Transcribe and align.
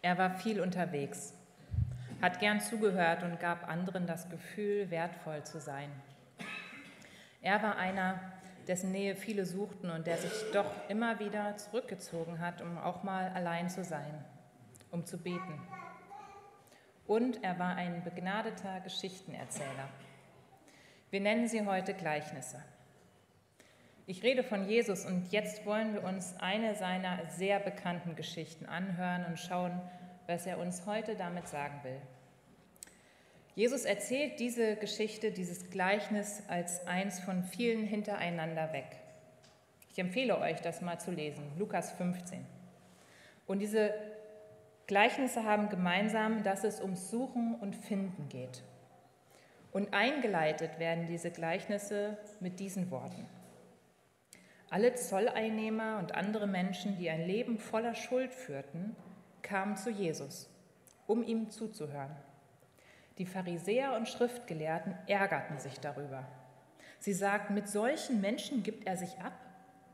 Er 0.00 0.16
war 0.16 0.30
viel 0.30 0.60
unterwegs, 0.60 1.34
hat 2.22 2.38
gern 2.38 2.60
zugehört 2.60 3.24
und 3.24 3.40
gab 3.40 3.68
anderen 3.68 4.06
das 4.06 4.28
Gefühl, 4.28 4.90
wertvoll 4.90 5.42
zu 5.42 5.60
sein. 5.60 5.90
Er 7.42 7.62
war 7.62 7.76
einer, 7.76 8.20
dessen 8.68 8.92
Nähe 8.92 9.16
viele 9.16 9.44
suchten 9.44 9.90
und 9.90 10.06
der 10.06 10.18
sich 10.18 10.32
doch 10.52 10.70
immer 10.88 11.18
wieder 11.18 11.56
zurückgezogen 11.56 12.38
hat, 12.38 12.62
um 12.62 12.78
auch 12.78 13.02
mal 13.02 13.30
allein 13.30 13.68
zu 13.68 13.82
sein, 13.82 14.24
um 14.90 15.04
zu 15.04 15.18
beten. 15.18 15.60
Und 17.06 17.42
er 17.42 17.58
war 17.58 17.74
ein 17.74 18.04
begnadeter 18.04 18.80
Geschichtenerzähler. 18.80 19.88
Wir 21.10 21.20
nennen 21.20 21.48
sie 21.48 21.64
heute 21.64 21.94
Gleichnisse. 21.94 22.62
Ich 24.10 24.22
rede 24.22 24.42
von 24.42 24.66
Jesus 24.66 25.04
und 25.04 25.30
jetzt 25.32 25.66
wollen 25.66 25.92
wir 25.92 26.02
uns 26.02 26.34
eine 26.38 26.74
seiner 26.74 27.26
sehr 27.26 27.60
bekannten 27.60 28.16
Geschichten 28.16 28.64
anhören 28.64 29.26
und 29.26 29.38
schauen, 29.38 29.82
was 30.26 30.46
er 30.46 30.58
uns 30.58 30.86
heute 30.86 31.14
damit 31.14 31.46
sagen 31.46 31.78
will. 31.82 32.00
Jesus 33.54 33.84
erzählt 33.84 34.40
diese 34.40 34.76
Geschichte, 34.76 35.30
dieses 35.30 35.68
Gleichnis 35.68 36.42
als 36.48 36.86
eins 36.86 37.20
von 37.20 37.44
vielen 37.44 37.84
hintereinander 37.84 38.72
weg. 38.72 38.96
Ich 39.92 39.98
empfehle 39.98 40.38
euch, 40.38 40.62
das 40.62 40.80
mal 40.80 40.98
zu 40.98 41.10
lesen, 41.10 41.44
Lukas 41.58 41.92
15. 41.92 42.46
Und 43.46 43.58
diese 43.58 43.92
Gleichnisse 44.86 45.44
haben 45.44 45.68
gemeinsam, 45.68 46.42
dass 46.42 46.64
es 46.64 46.80
ums 46.80 47.10
Suchen 47.10 47.56
und 47.56 47.76
Finden 47.76 48.30
geht. 48.30 48.62
Und 49.70 49.92
eingeleitet 49.92 50.78
werden 50.78 51.06
diese 51.06 51.30
Gleichnisse 51.30 52.16
mit 52.40 52.58
diesen 52.58 52.90
Worten. 52.90 53.26
Alle 54.70 54.94
Zolleinnehmer 54.94 55.98
und 55.98 56.14
andere 56.14 56.46
Menschen, 56.46 56.98
die 56.98 57.08
ein 57.08 57.26
Leben 57.26 57.58
voller 57.58 57.94
Schuld 57.94 58.34
führten, 58.34 58.94
kamen 59.42 59.76
zu 59.76 59.90
Jesus, 59.90 60.50
um 61.06 61.22
ihm 61.22 61.48
zuzuhören. 61.50 62.14
Die 63.16 63.26
Pharisäer 63.26 63.96
und 63.96 64.08
Schriftgelehrten 64.08 64.94
ärgerten 65.06 65.58
sich 65.58 65.80
darüber. 65.80 66.24
Sie 66.98 67.12
sagten, 67.12 67.54
mit 67.54 67.68
solchen 67.68 68.20
Menschen 68.20 68.62
gibt 68.62 68.86
er 68.86 68.96
sich 68.96 69.18
ab 69.18 69.32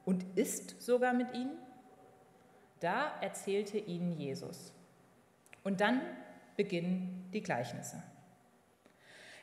und 0.04 0.24
isst 0.36 0.82
sogar 0.82 1.12
mit 1.12 1.32
ihnen? 1.34 1.56
Da 2.80 3.12
erzählte 3.20 3.78
ihnen 3.78 4.12
Jesus. 4.12 4.72
Und 5.62 5.80
dann 5.80 6.00
beginnen 6.56 7.30
die 7.32 7.42
Gleichnisse. 7.42 8.02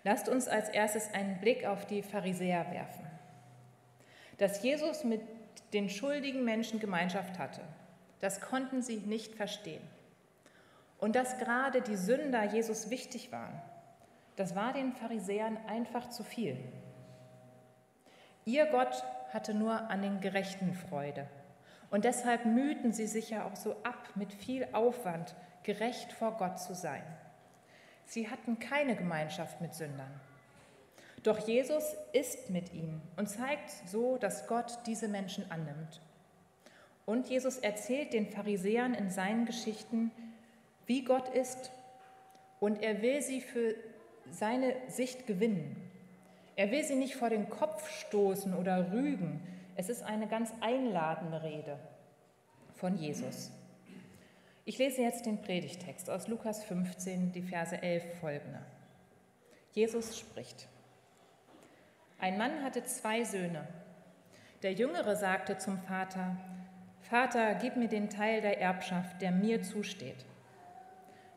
Lasst 0.04 0.30
uns 0.30 0.48
als 0.48 0.70
erstes 0.70 1.14
einen 1.14 1.40
Blick 1.40 1.66
auf 1.66 1.86
die 1.86 2.04
Pharisäer 2.04 2.70
werfen. 2.72 3.11
Dass 4.42 4.64
Jesus 4.64 5.03
mit 5.03 5.22
den 5.72 5.88
schuldigen 5.88 6.44
Menschen 6.44 6.80
Gemeinschaft 6.80 7.38
hatte, 7.38 7.61
das 8.22 8.42
konnten 8.42 8.81
sie 8.81 8.97
nicht 8.97 9.36
verstehen. 9.36 9.84
Und 10.97 11.16
dass 11.16 11.38
gerade 11.38 11.84
die 11.84 11.95
Sünder 11.95 12.45
Jesus 12.45 12.89
wichtig 12.89 13.31
waren, 13.31 13.62
das 14.38 14.56
war 14.56 14.73
den 14.73 14.94
Pharisäern 14.94 15.59
einfach 15.67 16.09
zu 16.09 16.23
viel. 16.23 16.58
Ihr 18.44 18.66
Gott 18.66 19.03
hatte 19.31 19.53
nur 19.53 19.92
an 19.92 20.02
den 20.02 20.22
Gerechten 20.22 20.73
Freude. 20.73 21.28
Und 21.92 22.03
deshalb 22.03 22.45
mühten 22.45 22.94
sie 22.94 23.06
sich 23.06 23.30
ja 23.30 23.45
auch 23.45 23.56
so 23.56 23.73
ab, 23.84 24.09
mit 24.16 24.34
viel 24.34 24.67
Aufwand 24.72 25.36
gerecht 25.62 26.14
vor 26.14 26.31
Gott 26.38 26.59
zu 26.59 26.73
sein. 26.73 27.03
Sie 28.06 28.28
hatten 28.28 28.58
keine 28.58 28.95
Gemeinschaft 28.95 29.62
mit 29.62 29.75
Sündern. 29.75 30.19
Doch 31.24 31.48
Jesus 31.48 31.84
ist 32.14 32.50
mit 32.50 32.74
ihnen 32.74 33.02
und 33.16 33.28
zeigt 33.28 33.70
so, 33.88 34.18
dass 34.18 34.48
Gott 34.48 34.80
diese 34.88 35.08
Menschen 35.08 35.50
annimmt. 35.52 36.02
Und 37.06 37.30
Jesus 37.30 37.58
erzählt 37.58 38.14
den 38.14 38.28
Pharisäern 38.28 38.94
in 38.94 39.10
seinen 39.10 39.46
Geschichten, 39.46 40.12
wie 40.86 41.04
Gott 41.04 41.30
ist. 41.30 41.72
Und 42.60 42.82
er 42.82 43.02
will 43.02 43.22
sie 43.22 43.42
für 43.42 43.76
seine 44.32 44.76
Sicht 44.88 45.28
gewinnen. 45.28 45.76
Er 46.56 46.72
will 46.72 46.84
sie 46.84 46.96
nicht 46.96 47.16
vor 47.16 47.30
den 47.30 47.50
Kopf 47.50 47.90
stoßen 47.90 48.54
oder 48.54 48.92
rügen. 48.92 49.42
Es 49.76 49.90
ist 49.90 50.04
eine 50.04 50.28
ganz 50.28 50.52
einladende 50.62 51.44
Rede 51.44 51.78
von 52.76 52.98
Jesus. 52.98 53.52
Ich 54.66 54.78
lese 54.78 55.02
jetzt 55.02 55.26
den 55.26 55.42
Predigtext 55.42 56.10
aus 56.10 56.28
Lukas 56.28 56.64
15, 56.64 57.31
die 57.31 57.42
Verse 57.42 57.80
11 57.81 58.20
folgende. 58.20 58.60
Jesus 59.74 60.20
spricht. 60.20 60.68
Ein 62.22 62.38
Mann 62.38 62.64
hatte 62.64 62.84
zwei 62.84 63.24
Söhne. 63.24 63.68
Der 64.62 64.74
Jüngere 64.74 65.16
sagte 65.16 65.58
zum 65.58 65.80
Vater, 65.80 66.38
Vater, 67.02 67.56
gib 67.56 67.78
mir 67.78 67.88
den 67.88 68.12
Teil 68.12 68.42
der 68.42 68.62
Erbschaft, 68.62 69.24
der 69.24 69.32
mir 69.32 69.64
zusteht. 69.64 70.24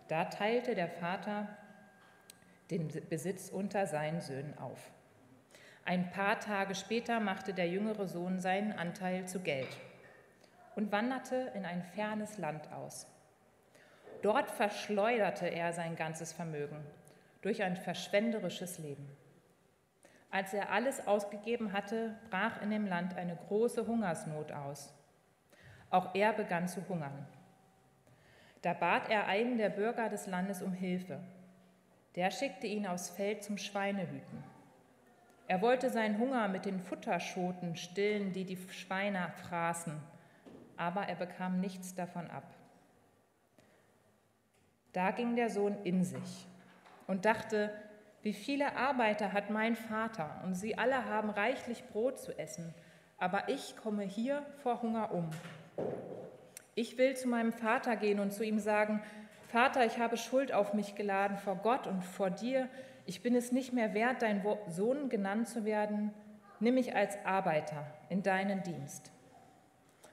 Da 0.09 0.27
teilte 0.27 0.75
der 0.75 0.89
Vater 0.89 1.49
den 2.71 2.89
Besitz 3.09 3.49
unter 3.49 3.87
seinen 3.87 4.21
Söhnen 4.21 4.59
auf. 4.59 4.91
Ein 5.87 6.11
paar 6.11 6.39
Tage 6.39 6.75
später 6.75 7.19
machte 7.19 7.55
der 7.55 7.71
jüngere 7.71 8.07
Sohn 8.07 8.39
seinen 8.39 8.73
Anteil 8.73 9.27
zu 9.27 9.41
Geld 9.41 9.75
und 10.77 10.93
wanderte 10.93 11.51
in 11.55 11.65
ein 11.65 11.83
fernes 11.83 12.37
Land 12.37 12.71
aus. 12.73 13.07
Dort 14.21 14.51
verschleuderte 14.51 15.47
er 15.47 15.73
sein 15.73 15.97
ganzes 15.97 16.35
Vermögen 16.35 16.85
durch 17.41 17.63
ein 17.63 17.79
verschwenderisches 17.79 18.79
Leben. 18.79 19.09
Als 20.35 20.53
er 20.53 20.73
alles 20.73 21.07
ausgegeben 21.07 21.73
hatte, 21.73 22.17
brach 22.29 22.61
in 22.61 22.71
dem 22.71 22.89
Land 22.89 23.17
eine 23.17 23.37
große 23.37 23.87
Hungersnot 23.87 24.51
aus. 24.51 24.93
Auch 25.91 26.13
er 26.13 26.33
begann 26.33 26.67
zu 26.67 26.89
hungern. 26.89 27.25
Da 28.61 28.73
bat 28.73 29.09
er 29.09 29.29
einen 29.29 29.59
der 29.59 29.69
Bürger 29.69 30.09
des 30.09 30.27
Landes 30.27 30.61
um 30.61 30.73
Hilfe. 30.73 31.21
Der 32.17 32.33
schickte 32.33 32.67
ihn 32.67 32.85
aufs 32.85 33.11
Feld 33.11 33.45
zum 33.45 33.59
Schweinehüten. 33.59 34.43
Er 35.47 35.63
wollte 35.63 35.89
seinen 35.89 36.19
Hunger 36.19 36.49
mit 36.49 36.65
den 36.65 36.81
Futterschoten 36.81 37.77
stillen, 37.77 38.33
die 38.33 38.45
die 38.45 38.59
Schweine 38.73 39.33
fraßen, 39.49 39.97
aber 40.77 41.03
er 41.03 41.15
bekam 41.15 41.61
nichts 41.61 41.95
davon 41.95 42.29
ab. 42.29 42.53
Da 44.93 45.13
ging 45.13 45.37
der 45.37 45.51
Sohn 45.51 45.77
in 45.85 46.03
sich 46.03 46.49
und 47.07 47.25
dachte, 47.25 47.71
wie 48.25 48.33
viele 48.33 48.75
Arbeiter 48.75 49.35
hat 49.35 49.51
mein 49.51 49.77
Vater 49.77 50.41
und 50.45 50.55
sie 50.55 50.79
alle 50.79 51.05
haben 51.05 51.29
reichlich 51.29 51.85
Brot 51.89 52.19
zu 52.19 52.37
essen, 52.39 52.75
aber 53.19 53.51
ich 53.51 53.77
komme 53.77 54.03
hier 54.03 54.43
vor 54.63 54.81
Hunger 54.81 55.13
um. 55.13 55.29
Ich 56.75 56.97
will 56.97 57.15
zu 57.15 57.29
meinem 57.29 57.53
Vater 57.53 57.97
gehen 57.97 58.19
und 58.21 58.33
zu 58.33 58.43
ihm 58.43 58.59
sagen, 58.59 59.03
Vater, 59.49 59.85
ich 59.85 59.99
habe 59.99 60.17
Schuld 60.17 60.53
auf 60.53 60.73
mich 60.73 60.95
geladen 60.95 61.37
vor 61.37 61.57
Gott 61.57 61.87
und 61.87 62.03
vor 62.03 62.31
dir. 62.31 62.69
Ich 63.05 63.23
bin 63.23 63.37
es 63.37 63.53
nicht 63.53 63.75
mehr 63.75 63.93
wert, 63.93 64.23
dein 64.23 64.43
Sohn 64.69 65.11
genannt 65.11 65.47
zu 65.47 65.67
werden. 65.67 66.13
Nimm 66.61 66.77
mich 66.77 66.97
als 66.97 67.19
Arbeiter 67.27 67.87
in 68.09 68.23
deinen 68.23 68.63
Dienst. 68.63 69.13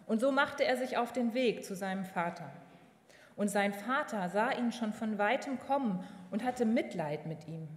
Und 0.05 0.19
so 0.19 0.33
machte 0.33 0.65
er 0.65 0.75
sich 0.75 0.97
auf 0.97 1.13
den 1.13 1.33
Weg 1.33 1.63
zu 1.63 1.75
seinem 1.75 2.03
Vater. 2.03 2.51
Und 3.37 3.47
sein 3.47 3.73
Vater 3.73 4.27
sah 4.27 4.51
ihn 4.51 4.73
schon 4.73 4.91
von 4.91 5.17
weitem 5.17 5.57
kommen 5.59 6.03
und 6.29 6.43
hatte 6.43 6.65
Mitleid 6.65 7.25
mit 7.25 7.47
ihm. 7.47 7.69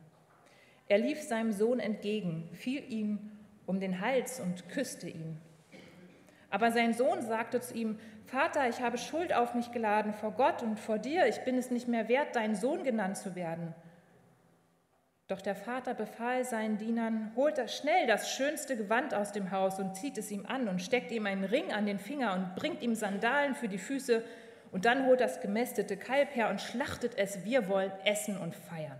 Er 0.88 0.98
lief 0.98 1.22
seinem 1.22 1.52
Sohn 1.52 1.80
entgegen, 1.80 2.48
fiel 2.52 2.84
ihm 2.92 3.30
um 3.66 3.80
den 3.80 4.00
Hals 4.00 4.40
und 4.40 4.68
küsste 4.68 5.08
ihn. 5.08 5.38
Aber 6.50 6.70
sein 6.70 6.92
Sohn 6.92 7.22
sagte 7.22 7.60
zu 7.60 7.74
ihm, 7.74 7.98
Vater, 8.26 8.68
ich 8.68 8.80
habe 8.80 8.98
Schuld 8.98 9.34
auf 9.34 9.54
mich 9.54 9.72
geladen 9.72 10.12
vor 10.12 10.32
Gott 10.32 10.62
und 10.62 10.78
vor 10.78 10.98
dir, 10.98 11.26
ich 11.26 11.40
bin 11.40 11.56
es 11.58 11.70
nicht 11.70 11.88
mehr 11.88 12.08
wert, 12.08 12.36
dein 12.36 12.54
Sohn 12.54 12.84
genannt 12.84 13.16
zu 13.16 13.34
werden. 13.34 13.74
Doch 15.26 15.40
der 15.40 15.56
Vater 15.56 15.94
befahl 15.94 16.44
seinen 16.44 16.76
Dienern, 16.76 17.32
holt 17.34 17.56
das 17.56 17.74
schnell 17.74 18.06
das 18.06 18.30
schönste 18.30 18.76
Gewand 18.76 19.14
aus 19.14 19.32
dem 19.32 19.50
Haus 19.50 19.78
und 19.80 19.96
zieht 19.96 20.18
es 20.18 20.30
ihm 20.30 20.44
an 20.44 20.68
und 20.68 20.82
steckt 20.82 21.10
ihm 21.12 21.24
einen 21.24 21.44
Ring 21.44 21.72
an 21.72 21.86
den 21.86 21.98
Finger 21.98 22.34
und 22.34 22.54
bringt 22.56 22.82
ihm 22.82 22.94
Sandalen 22.94 23.54
für 23.54 23.68
die 23.68 23.78
Füße 23.78 24.22
und 24.70 24.84
dann 24.84 25.06
holt 25.06 25.20
das 25.20 25.40
gemästete 25.40 25.96
Kalb 25.96 26.36
her 26.36 26.50
und 26.50 26.60
schlachtet 26.60 27.16
es. 27.16 27.44
Wir 27.44 27.68
wollen 27.68 27.92
essen 28.04 28.36
und 28.36 28.54
feiern. 28.54 28.98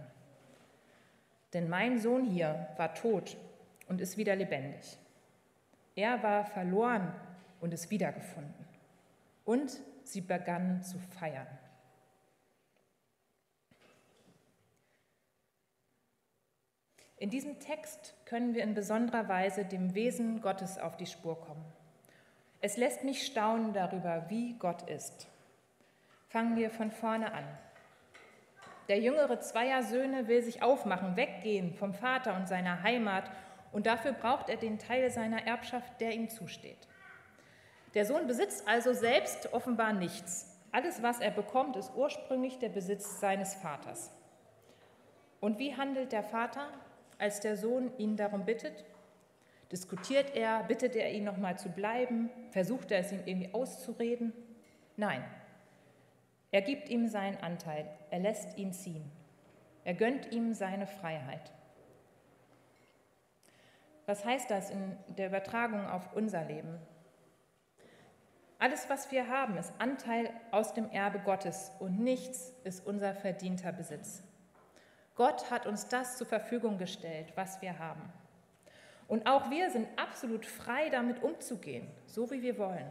Denn 1.54 1.68
mein 1.68 1.98
Sohn 1.98 2.24
hier 2.24 2.68
war 2.76 2.94
tot 2.94 3.36
und 3.88 4.00
ist 4.00 4.16
wieder 4.16 4.34
lebendig. 4.34 4.98
Er 5.94 6.22
war 6.22 6.44
verloren 6.44 7.14
und 7.60 7.72
ist 7.72 7.90
wiedergefunden. 7.90 8.66
Und 9.44 9.80
sie 10.02 10.20
begannen 10.20 10.82
zu 10.82 10.98
feiern. 10.98 11.46
In 17.16 17.30
diesem 17.30 17.60
Text 17.60 18.14
können 18.26 18.54
wir 18.54 18.64
in 18.64 18.74
besonderer 18.74 19.28
Weise 19.28 19.64
dem 19.64 19.94
Wesen 19.94 20.42
Gottes 20.42 20.78
auf 20.78 20.96
die 20.96 21.06
Spur 21.06 21.40
kommen. 21.40 21.64
Es 22.60 22.76
lässt 22.76 23.04
mich 23.04 23.24
staunen 23.24 23.72
darüber, 23.72 24.28
wie 24.28 24.54
Gott 24.58 24.82
ist. 24.90 25.28
Fangen 26.28 26.56
wir 26.56 26.70
von 26.70 26.90
vorne 26.90 27.32
an. 27.32 27.44
Der 28.88 28.98
jüngere 28.98 29.40
zweier 29.40 29.82
Söhne 29.82 30.28
will 30.28 30.42
sich 30.42 30.62
aufmachen, 30.62 31.16
weggehen 31.16 31.74
vom 31.74 31.94
Vater 31.94 32.36
und 32.36 32.48
seiner 32.48 32.82
Heimat, 32.82 33.30
und 33.72 33.86
dafür 33.86 34.12
braucht 34.12 34.48
er 34.48 34.56
den 34.56 34.78
Teil 34.78 35.10
seiner 35.10 35.46
Erbschaft, 35.46 36.00
der 36.00 36.12
ihm 36.12 36.28
zusteht. 36.28 36.86
Der 37.94 38.04
Sohn 38.04 38.26
besitzt 38.26 38.68
also 38.68 38.92
selbst 38.92 39.52
offenbar 39.52 39.92
nichts, 39.92 40.54
Alles, 40.74 41.04
was 41.04 41.20
er 41.20 41.30
bekommt, 41.30 41.76
ist 41.76 41.92
ursprünglich 41.94 42.58
der 42.58 42.68
Besitz 42.68 43.20
seines 43.20 43.54
Vaters. 43.54 44.10
Und 45.38 45.60
wie 45.60 45.76
handelt 45.76 46.10
der 46.10 46.24
Vater, 46.24 46.66
als 47.16 47.38
der 47.38 47.56
Sohn 47.56 47.92
ihn 47.96 48.16
darum 48.16 48.44
bittet? 48.44 48.84
Diskutiert 49.70 50.34
er, 50.34 50.64
bittet 50.64 50.96
er 50.96 51.12
ihn 51.12 51.22
nochmal 51.22 51.56
zu 51.56 51.68
bleiben, 51.68 52.28
versucht 52.50 52.90
er 52.90 52.98
es 52.98 53.12
ihm 53.12 53.20
irgendwie 53.24 53.54
auszureden? 53.54 54.32
Nein, 54.96 55.22
er 56.54 56.62
gibt 56.62 56.88
ihm 56.88 57.08
seinen 57.08 57.36
Anteil, 57.38 57.84
er 58.10 58.20
lässt 58.20 58.56
ihn 58.58 58.72
ziehen, 58.72 59.10
er 59.82 59.94
gönnt 59.94 60.30
ihm 60.30 60.54
seine 60.54 60.86
Freiheit. 60.86 61.50
Was 64.06 64.24
heißt 64.24 64.48
das 64.52 64.70
in 64.70 64.96
der 65.08 65.26
Übertragung 65.26 65.84
auf 65.84 66.12
unser 66.12 66.44
Leben? 66.44 66.78
Alles, 68.60 68.88
was 68.88 69.10
wir 69.10 69.26
haben, 69.26 69.56
ist 69.56 69.72
Anteil 69.80 70.30
aus 70.52 70.72
dem 70.74 70.88
Erbe 70.92 71.18
Gottes 71.18 71.72
und 71.80 71.98
nichts 71.98 72.54
ist 72.62 72.86
unser 72.86 73.16
verdienter 73.16 73.72
Besitz. 73.72 74.22
Gott 75.16 75.50
hat 75.50 75.66
uns 75.66 75.88
das 75.88 76.18
zur 76.18 76.28
Verfügung 76.28 76.78
gestellt, 76.78 77.32
was 77.34 77.62
wir 77.62 77.80
haben. 77.80 78.12
Und 79.08 79.26
auch 79.26 79.50
wir 79.50 79.72
sind 79.72 79.88
absolut 79.98 80.46
frei, 80.46 80.88
damit 80.88 81.20
umzugehen, 81.20 81.90
so 82.06 82.30
wie 82.30 82.42
wir 82.42 82.58
wollen. 82.58 82.88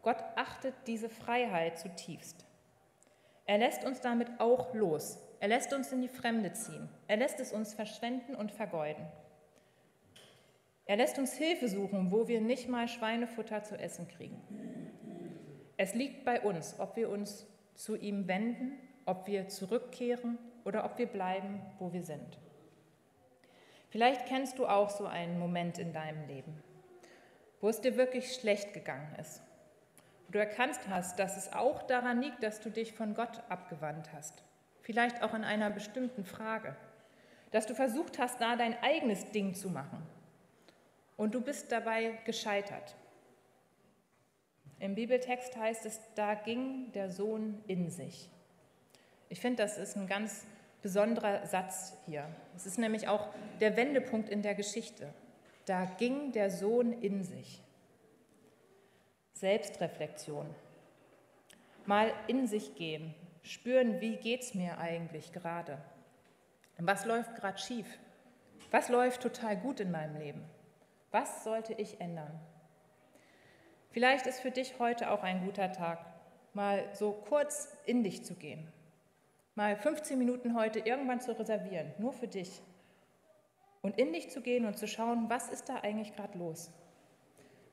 Gott 0.00 0.24
achtet 0.36 0.72
diese 0.86 1.10
Freiheit 1.10 1.78
zutiefst. 1.78 2.46
Er 3.46 3.58
lässt 3.58 3.84
uns 3.84 4.00
damit 4.00 4.28
auch 4.38 4.74
los. 4.74 5.18
Er 5.40 5.48
lässt 5.48 5.72
uns 5.72 5.92
in 5.92 6.00
die 6.00 6.08
Fremde 6.08 6.52
ziehen. 6.52 6.88
Er 7.06 7.18
lässt 7.18 7.40
es 7.40 7.52
uns 7.52 7.74
verschwenden 7.74 8.34
und 8.34 8.50
vergeuden. 8.50 9.04
Er 10.86 10.96
lässt 10.96 11.18
uns 11.18 11.34
Hilfe 11.34 11.68
suchen, 11.68 12.10
wo 12.10 12.28
wir 12.28 12.40
nicht 12.40 12.68
mal 12.68 12.88
Schweinefutter 12.88 13.62
zu 13.62 13.78
essen 13.78 14.08
kriegen. 14.08 14.40
Es 15.76 15.94
liegt 15.94 16.24
bei 16.24 16.40
uns, 16.40 16.78
ob 16.78 16.96
wir 16.96 17.08
uns 17.08 17.46
zu 17.74 17.96
ihm 17.96 18.28
wenden, 18.28 18.78
ob 19.06 19.26
wir 19.26 19.48
zurückkehren 19.48 20.38
oder 20.64 20.84
ob 20.84 20.98
wir 20.98 21.06
bleiben, 21.06 21.60
wo 21.78 21.92
wir 21.92 22.02
sind. 22.02 22.38
Vielleicht 23.90 24.26
kennst 24.26 24.58
du 24.58 24.66
auch 24.66 24.90
so 24.90 25.06
einen 25.06 25.38
Moment 25.38 25.78
in 25.78 25.92
deinem 25.92 26.26
Leben, 26.26 26.62
wo 27.60 27.68
es 27.68 27.80
dir 27.80 27.96
wirklich 27.96 28.34
schlecht 28.34 28.72
gegangen 28.72 29.14
ist. 29.20 29.42
Du 30.34 30.40
erkannt 30.40 30.80
hast, 30.90 31.20
dass 31.20 31.36
es 31.36 31.52
auch 31.52 31.84
daran 31.84 32.20
liegt, 32.20 32.42
dass 32.42 32.58
du 32.58 32.68
dich 32.68 32.92
von 32.92 33.14
Gott 33.14 33.40
abgewandt 33.48 34.12
hast. 34.12 34.42
Vielleicht 34.82 35.22
auch 35.22 35.32
in 35.32 35.44
einer 35.44 35.70
bestimmten 35.70 36.24
Frage. 36.24 36.74
Dass 37.52 37.66
du 37.66 37.74
versucht 37.76 38.18
hast, 38.18 38.40
da 38.40 38.56
dein 38.56 38.76
eigenes 38.82 39.30
Ding 39.30 39.54
zu 39.54 39.70
machen. 39.70 40.04
Und 41.16 41.36
du 41.36 41.40
bist 41.40 41.70
dabei 41.70 42.18
gescheitert. 42.24 42.96
Im 44.80 44.96
Bibeltext 44.96 45.56
heißt 45.56 45.86
es, 45.86 46.00
da 46.16 46.34
ging 46.34 46.90
der 46.90 47.12
Sohn 47.12 47.62
in 47.68 47.88
sich. 47.88 48.28
Ich 49.28 49.38
finde, 49.38 49.62
das 49.62 49.78
ist 49.78 49.96
ein 49.96 50.08
ganz 50.08 50.46
besonderer 50.82 51.46
Satz 51.46 51.96
hier. 52.06 52.26
Es 52.56 52.66
ist 52.66 52.78
nämlich 52.78 53.06
auch 53.06 53.28
der 53.60 53.76
Wendepunkt 53.76 54.28
in 54.28 54.42
der 54.42 54.56
Geschichte. 54.56 55.14
Da 55.64 55.84
ging 55.84 56.32
der 56.32 56.50
Sohn 56.50 56.92
in 56.92 57.22
sich. 57.22 57.62
Selbstreflexion. 59.44 60.46
Mal 61.84 62.14
in 62.28 62.46
sich 62.46 62.76
gehen, 62.76 63.14
spüren, 63.42 64.00
wie 64.00 64.16
geht 64.16 64.40
es 64.40 64.54
mir 64.54 64.78
eigentlich 64.78 65.34
gerade? 65.34 65.76
Was 66.78 67.04
läuft 67.04 67.34
gerade 67.34 67.58
schief? 67.58 67.86
Was 68.70 68.88
läuft 68.88 69.20
total 69.20 69.58
gut 69.58 69.80
in 69.80 69.90
meinem 69.90 70.16
Leben? 70.16 70.42
Was 71.10 71.44
sollte 71.44 71.74
ich 71.74 72.00
ändern? 72.00 72.40
Vielleicht 73.90 74.26
ist 74.26 74.40
für 74.40 74.50
dich 74.50 74.78
heute 74.78 75.10
auch 75.10 75.22
ein 75.22 75.44
guter 75.44 75.70
Tag, 75.72 76.06
mal 76.54 76.82
so 76.94 77.12
kurz 77.12 77.68
in 77.84 78.02
dich 78.02 78.24
zu 78.24 78.36
gehen, 78.36 78.66
mal 79.56 79.76
15 79.76 80.18
Minuten 80.18 80.56
heute 80.56 80.78
irgendwann 80.78 81.20
zu 81.20 81.38
reservieren, 81.38 81.92
nur 81.98 82.14
für 82.14 82.28
dich. 82.28 82.62
Und 83.82 83.98
in 83.98 84.14
dich 84.14 84.30
zu 84.30 84.40
gehen 84.40 84.64
und 84.64 84.78
zu 84.78 84.88
schauen, 84.88 85.28
was 85.28 85.50
ist 85.50 85.68
da 85.68 85.80
eigentlich 85.80 86.16
gerade 86.16 86.38
los? 86.38 86.72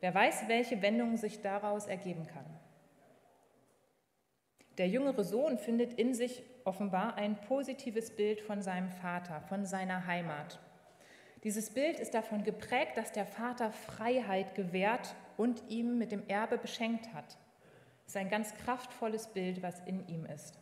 Wer 0.02 0.14
weiß, 0.16 0.48
welche 0.48 0.82
Wendung 0.82 1.16
sich 1.16 1.42
daraus 1.42 1.86
ergeben 1.86 2.28
kann. 2.28 2.46
Der 4.78 4.88
jüngere 4.88 5.24
Sohn 5.24 5.60
findet 5.60 5.94
in 5.94 6.16
sich 6.16 6.44
offenbar 6.66 7.16
ein 7.16 7.40
positives 7.42 8.16
Bild 8.16 8.42
von 8.42 8.64
seinem 8.64 8.90
Vater, 8.90 9.42
von 9.42 9.66
seiner 9.66 10.08
Heimat. 10.08 10.60
Dieses 11.44 11.70
Bild 11.70 12.00
ist 12.00 12.14
davon 12.14 12.44
geprägt, 12.44 12.98
dass 12.98 13.12
der 13.12 13.26
Vater 13.26 13.72
Freiheit 13.72 14.56
gewährt 14.56 15.16
und 15.38 15.62
ihm 15.70 15.98
mit 16.00 16.12
dem 16.12 16.28
Erbe 16.28 16.58
beschenkt 16.58 17.14
hat. 17.14 17.38
Es 18.06 18.14
ist 18.14 18.18
ein 18.18 18.30
ganz 18.30 18.54
kraftvolles 18.56 19.28
Bild, 19.28 19.62
was 19.62 19.80
in 19.82 20.08
ihm 20.08 20.26
ist. 20.26 20.60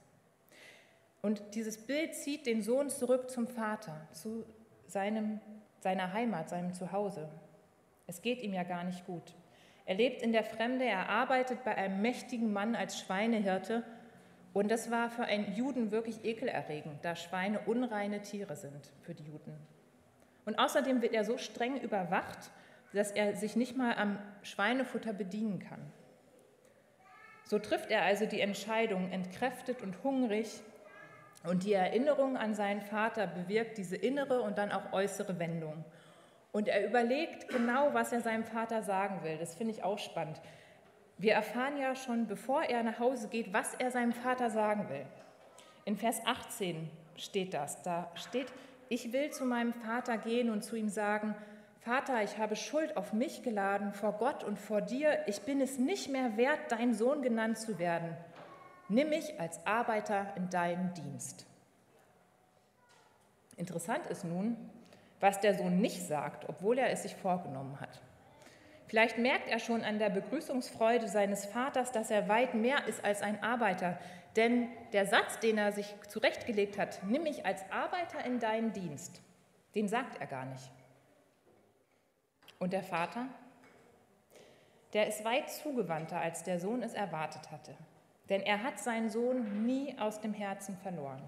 Und 1.22 1.42
dieses 1.56 1.78
Bild 1.78 2.14
zieht 2.16 2.46
den 2.46 2.62
Sohn 2.62 2.90
zurück 2.90 3.30
zum 3.30 3.48
Vater, 3.48 4.08
zu 4.12 4.46
seinem, 4.88 5.40
seiner 5.80 6.12
Heimat, 6.14 6.50
seinem 6.50 6.74
Zuhause. 6.74 7.30
Es 8.10 8.24
geht 8.24 8.42
ihm 8.42 8.56
ja 8.56 8.64
gar 8.64 8.84
nicht 8.84 9.06
gut. 9.06 9.36
Er 9.86 9.94
lebt 9.94 10.24
in 10.24 10.32
der 10.32 10.44
Fremde, 10.44 10.84
er 10.84 11.10
arbeitet 11.10 11.64
bei 11.64 11.76
einem 11.76 12.02
mächtigen 12.02 12.52
Mann 12.52 12.76
als 12.76 13.00
Schweinehirte. 13.00 13.84
Und 14.52 14.72
das 14.72 14.90
war 14.90 15.12
für 15.12 15.26
einen 15.26 15.54
Juden 15.54 15.92
wirklich 15.92 16.26
ekelerregend, 16.26 17.06
da 17.06 17.16
Schweine 17.16 17.60
unreine 17.68 18.24
Tiere 18.24 18.56
sind 18.56 18.92
für 19.04 19.14
die 19.14 19.26
Juden. 19.26 19.56
Und 20.46 20.58
außerdem 20.58 21.04
wird 21.04 21.14
er 21.14 21.24
so 21.24 21.38
streng 21.38 21.80
überwacht, 21.80 22.50
dass 22.94 23.12
er 23.12 23.36
sich 23.36 23.56
nicht 23.56 23.78
mal 23.78 23.94
am 23.96 24.18
Schweinefutter 24.42 25.14
bedienen 25.14 25.60
kann. 25.60 25.80
So 27.44 27.60
trifft 27.60 27.92
er 27.92 28.02
also 28.02 28.26
die 28.26 28.42
Entscheidung, 28.42 29.12
entkräftet 29.12 29.84
und 29.84 30.04
hungrig, 30.04 30.62
und 31.44 31.64
die 31.64 31.74
Erinnerung 31.74 32.36
an 32.36 32.54
seinen 32.54 32.82
Vater 32.82 33.28
bewirkt 33.28 33.78
diese 33.78 33.96
innere 33.96 34.42
und 34.42 34.58
dann 34.58 34.72
auch 34.72 34.92
äußere 34.92 35.40
Wendung. 35.40 35.86
Und 36.52 36.68
er 36.68 36.88
überlegt 36.88 37.50
genau, 37.50 37.94
was 37.94 38.12
er 38.12 38.22
seinem 38.22 38.44
Vater 38.44 38.82
sagen 38.82 39.24
will. 39.24 39.38
Das 39.38 39.56
finde 39.56 39.74
ich 39.74 39.84
auch 39.84 40.00
spannend. 40.00 40.42
Wir 41.18 41.34
erfahren 41.34 41.78
ja 41.78 41.96
schon, 41.96 42.28
bevor 42.28 42.64
er 42.64 42.82
nach 42.82 43.00
Hause 43.00 43.28
geht, 43.28 43.54
was 43.54 43.76
er 43.76 43.92
seinem 43.92 44.14
Vater 44.14 44.50
sagen 44.50 44.90
will. 44.90 45.06
In 45.86 45.98
Vers 45.98 46.22
18 46.26 46.90
steht 47.18 47.54
das. 47.54 47.82
Da 47.84 48.10
steht, 48.16 48.48
ich 48.88 49.12
will 49.12 49.30
zu 49.30 49.46
meinem 49.46 49.74
Vater 49.74 50.18
gehen 50.18 50.50
und 50.50 50.64
zu 50.64 50.76
ihm 50.76 50.90
sagen, 50.90 51.36
Vater, 51.82 52.24
ich 52.24 52.38
habe 52.38 52.56
Schuld 52.56 52.98
auf 52.98 53.14
mich 53.14 53.44
geladen 53.44 53.94
vor 53.94 54.14
Gott 54.14 54.44
und 54.44 54.60
vor 54.60 54.82
dir. 54.82 55.20
Ich 55.28 55.42
bin 55.42 55.62
es 55.62 55.78
nicht 55.78 56.10
mehr 56.10 56.38
wert, 56.38 56.60
dein 56.70 56.94
Sohn 56.94 57.22
genannt 57.22 57.58
zu 57.58 57.80
werden. 57.80 58.16
Nimm 58.90 59.10
mich 59.10 59.40
als 59.40 59.66
Arbeiter 59.66 60.34
in 60.36 60.50
deinen 60.50 60.94
Dienst. 60.94 61.46
Interessant 63.56 64.08
ist 64.08 64.24
nun, 64.24 64.58
was 65.20 65.40
der 65.40 65.54
Sohn 65.54 65.80
nicht 65.80 66.08
sagt, 66.08 66.48
obwohl 66.48 66.78
er 66.78 66.92
es 66.92 67.04
sich 67.04 67.16
vorgenommen 67.16 67.80
hat. 67.80 68.02
Vielleicht 68.88 69.20
merkt 69.20 69.50
er 69.50 69.60
schon 69.60 69.84
an 69.84 70.00
der 70.00 70.10
Begrüßungsfreude 70.10 71.08
seines 71.08 71.46
Vaters, 71.46 71.92
dass 71.92 72.10
er 72.10 72.28
weit 72.28 72.56
mehr 72.56 72.88
ist 72.88 73.06
als 73.06 73.22
ein 73.22 73.44
Arbeiter. 73.44 74.00
Denn 74.36 74.68
der 74.94 75.06
Satz, 75.06 75.40
den 75.40 75.58
er 75.58 75.72
sich 75.72 75.94
zurechtgelegt 76.08 76.80
hat, 76.80 77.00
nimm 77.04 77.24
mich 77.24 77.46
als 77.46 77.64
Arbeiter 77.72 78.26
in 78.26 78.40
deinen 78.40 78.74
Dienst, 78.74 79.22
den 79.76 79.88
sagt 79.88 80.20
er 80.20 80.28
gar 80.28 80.46
nicht. 80.46 80.72
Und 82.58 82.74
der 82.74 82.84
Vater? 82.84 83.28
Der 84.94 85.08
ist 85.08 85.24
weit 85.24 85.50
zugewandter, 85.52 86.20
als 86.20 86.44
der 86.44 86.60
Sohn 86.60 86.82
es 86.82 86.94
erwartet 86.94 87.52
hatte. 87.52 87.76
Denn 88.28 88.42
er 88.42 88.64
hat 88.64 88.80
seinen 88.80 89.10
Sohn 89.10 89.66
nie 89.66 89.96
aus 90.00 90.20
dem 90.20 90.34
Herzen 90.34 90.76
verloren. 90.78 91.22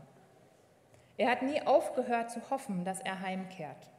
Er 1.21 1.29
hat 1.29 1.43
nie 1.43 1.61
aufgehört 1.61 2.31
zu 2.31 2.49
hoffen, 2.49 2.83
dass 2.83 2.99
er 2.99 3.21
heimkehrt. 3.21 3.91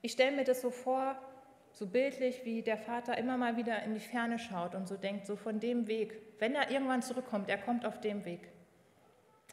Ich 0.00 0.12
stelle 0.12 0.34
mir 0.34 0.44
das 0.44 0.62
so 0.62 0.70
vor, 0.70 1.14
so 1.72 1.86
bildlich, 1.86 2.42
wie 2.46 2.62
der 2.62 2.78
Vater 2.78 3.18
immer 3.18 3.36
mal 3.36 3.58
wieder 3.58 3.82
in 3.82 3.92
die 3.92 4.00
Ferne 4.00 4.38
schaut 4.38 4.74
und 4.74 4.88
so 4.88 4.96
denkt, 4.96 5.26
so 5.26 5.36
von 5.36 5.60
dem 5.60 5.86
Weg, 5.86 6.18
wenn 6.38 6.54
er 6.54 6.70
irgendwann 6.70 7.02
zurückkommt, 7.02 7.50
er 7.50 7.58
kommt 7.58 7.84
auf 7.84 8.00
dem 8.00 8.24
Weg. 8.24 8.48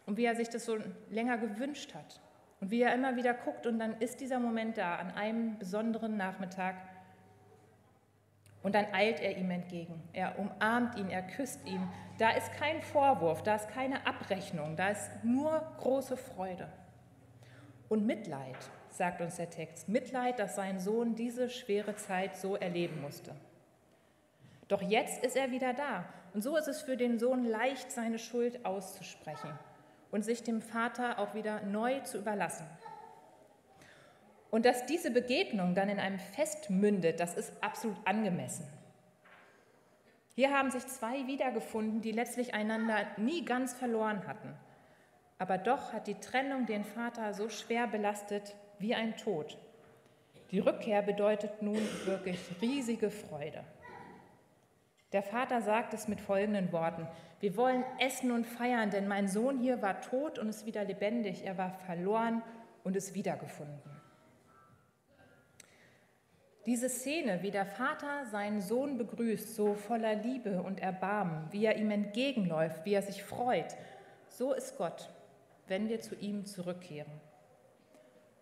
Und 0.05 0.15
wie 0.15 0.23
er 0.23 0.37
sich 0.37 0.47
das 0.47 0.63
so 0.63 0.77
länger 1.09 1.37
gewünscht 1.37 1.93
hat. 1.93 2.21
Und 2.61 2.71
wie 2.71 2.81
er 2.81 2.95
immer 2.95 3.17
wieder 3.17 3.33
guckt 3.33 3.67
und 3.67 3.77
dann 3.77 3.99
ist 3.99 4.21
dieser 4.21 4.39
Moment 4.39 4.77
da, 4.77 4.95
an 4.95 5.11
einem 5.11 5.59
besonderen 5.59 6.15
Nachmittag, 6.15 6.75
und 8.63 8.75
dann 8.75 8.85
eilt 8.93 9.19
er 9.19 9.37
ihm 9.37 9.49
entgegen. 9.51 10.01
Er 10.13 10.37
umarmt 10.37 10.97
ihn, 10.97 11.09
er 11.09 11.23
küsst 11.23 11.65
ihn. 11.65 11.81
Da 12.17 12.31
ist 12.31 12.51
kein 12.53 12.81
Vorwurf, 12.81 13.41
da 13.43 13.55
ist 13.55 13.69
keine 13.69 14.05
Abrechnung, 14.05 14.75
da 14.75 14.89
ist 14.89 15.09
nur 15.23 15.61
große 15.79 16.17
Freude. 16.17 16.67
Und 17.89 18.05
Mitleid, 18.05 18.57
sagt 18.89 19.21
uns 19.21 19.37
der 19.37 19.49
Text. 19.49 19.89
Mitleid, 19.89 20.39
dass 20.39 20.55
sein 20.55 20.79
Sohn 20.79 21.15
diese 21.15 21.49
schwere 21.49 21.95
Zeit 21.95 22.37
so 22.37 22.55
erleben 22.55 23.01
musste. 23.01 23.33
Doch 24.67 24.81
jetzt 24.81 25.23
ist 25.23 25.35
er 25.35 25.51
wieder 25.51 25.73
da. 25.73 26.05
Und 26.33 26.41
so 26.41 26.55
ist 26.55 26.67
es 26.67 26.81
für 26.81 26.95
den 26.95 27.19
Sohn 27.19 27.43
leicht, 27.43 27.91
seine 27.91 28.19
Schuld 28.19 28.65
auszusprechen 28.65 29.51
und 30.11 30.23
sich 30.23 30.43
dem 30.43 30.61
Vater 30.61 31.19
auch 31.19 31.33
wieder 31.33 31.61
neu 31.63 31.99
zu 32.01 32.19
überlassen. 32.19 32.65
Und 34.51 34.65
dass 34.65 34.85
diese 34.85 35.11
Begegnung 35.11 35.73
dann 35.73 35.89
in 35.89 35.99
einem 35.99 36.19
Fest 36.19 36.69
mündet, 36.69 37.19
das 37.21 37.35
ist 37.35 37.51
absolut 37.63 37.97
angemessen. 38.05 38.67
Hier 40.35 40.51
haben 40.51 40.71
sich 40.71 40.85
zwei 40.87 41.25
wiedergefunden, 41.25 42.01
die 42.01 42.11
letztlich 42.11 42.53
einander 42.53 43.07
nie 43.17 43.45
ganz 43.45 43.73
verloren 43.73 44.27
hatten. 44.27 44.53
Aber 45.39 45.57
doch 45.57 45.93
hat 45.93 46.07
die 46.07 46.19
Trennung 46.19 46.65
den 46.65 46.83
Vater 46.83 47.33
so 47.33 47.49
schwer 47.49 47.87
belastet 47.87 48.55
wie 48.77 48.93
ein 48.93 49.17
Tod. 49.17 49.57
Die 50.51 50.59
Rückkehr 50.59 51.01
bedeutet 51.01 51.61
nun 51.61 51.81
wirklich 52.05 52.39
riesige 52.61 53.09
Freude. 53.09 53.63
Der 55.13 55.23
Vater 55.23 55.61
sagt 55.61 55.93
es 55.93 56.07
mit 56.07 56.19
folgenden 56.21 56.71
Worten. 56.71 57.07
Wir 57.39 57.55
wollen 57.55 57.83
essen 57.99 58.31
und 58.31 58.45
feiern, 58.45 58.89
denn 58.89 59.07
mein 59.07 59.27
Sohn 59.27 59.59
hier 59.59 59.81
war 59.81 60.01
tot 60.01 60.39
und 60.39 60.49
ist 60.49 60.65
wieder 60.65 60.83
lebendig. 60.83 61.45
Er 61.45 61.57
war 61.57 61.73
verloren 61.85 62.41
und 62.83 62.95
ist 62.95 63.13
wiedergefunden. 63.13 64.00
Diese 66.67 66.89
Szene, 66.89 67.41
wie 67.41 67.49
der 67.49 67.65
Vater 67.65 68.25
seinen 68.27 68.61
Sohn 68.61 68.99
begrüßt, 68.99 69.55
so 69.55 69.73
voller 69.73 70.13
Liebe 70.13 70.61
und 70.61 70.79
Erbarmen, 70.79 71.47
wie 71.51 71.65
er 71.65 71.77
ihm 71.77 71.89
entgegenläuft, 71.89 72.85
wie 72.85 72.93
er 72.93 73.01
sich 73.01 73.23
freut, 73.23 73.75
so 74.27 74.53
ist 74.53 74.77
Gott, 74.77 75.09
wenn 75.67 75.89
wir 75.89 76.01
zu 76.01 76.13
ihm 76.15 76.45
zurückkehren. 76.45 77.11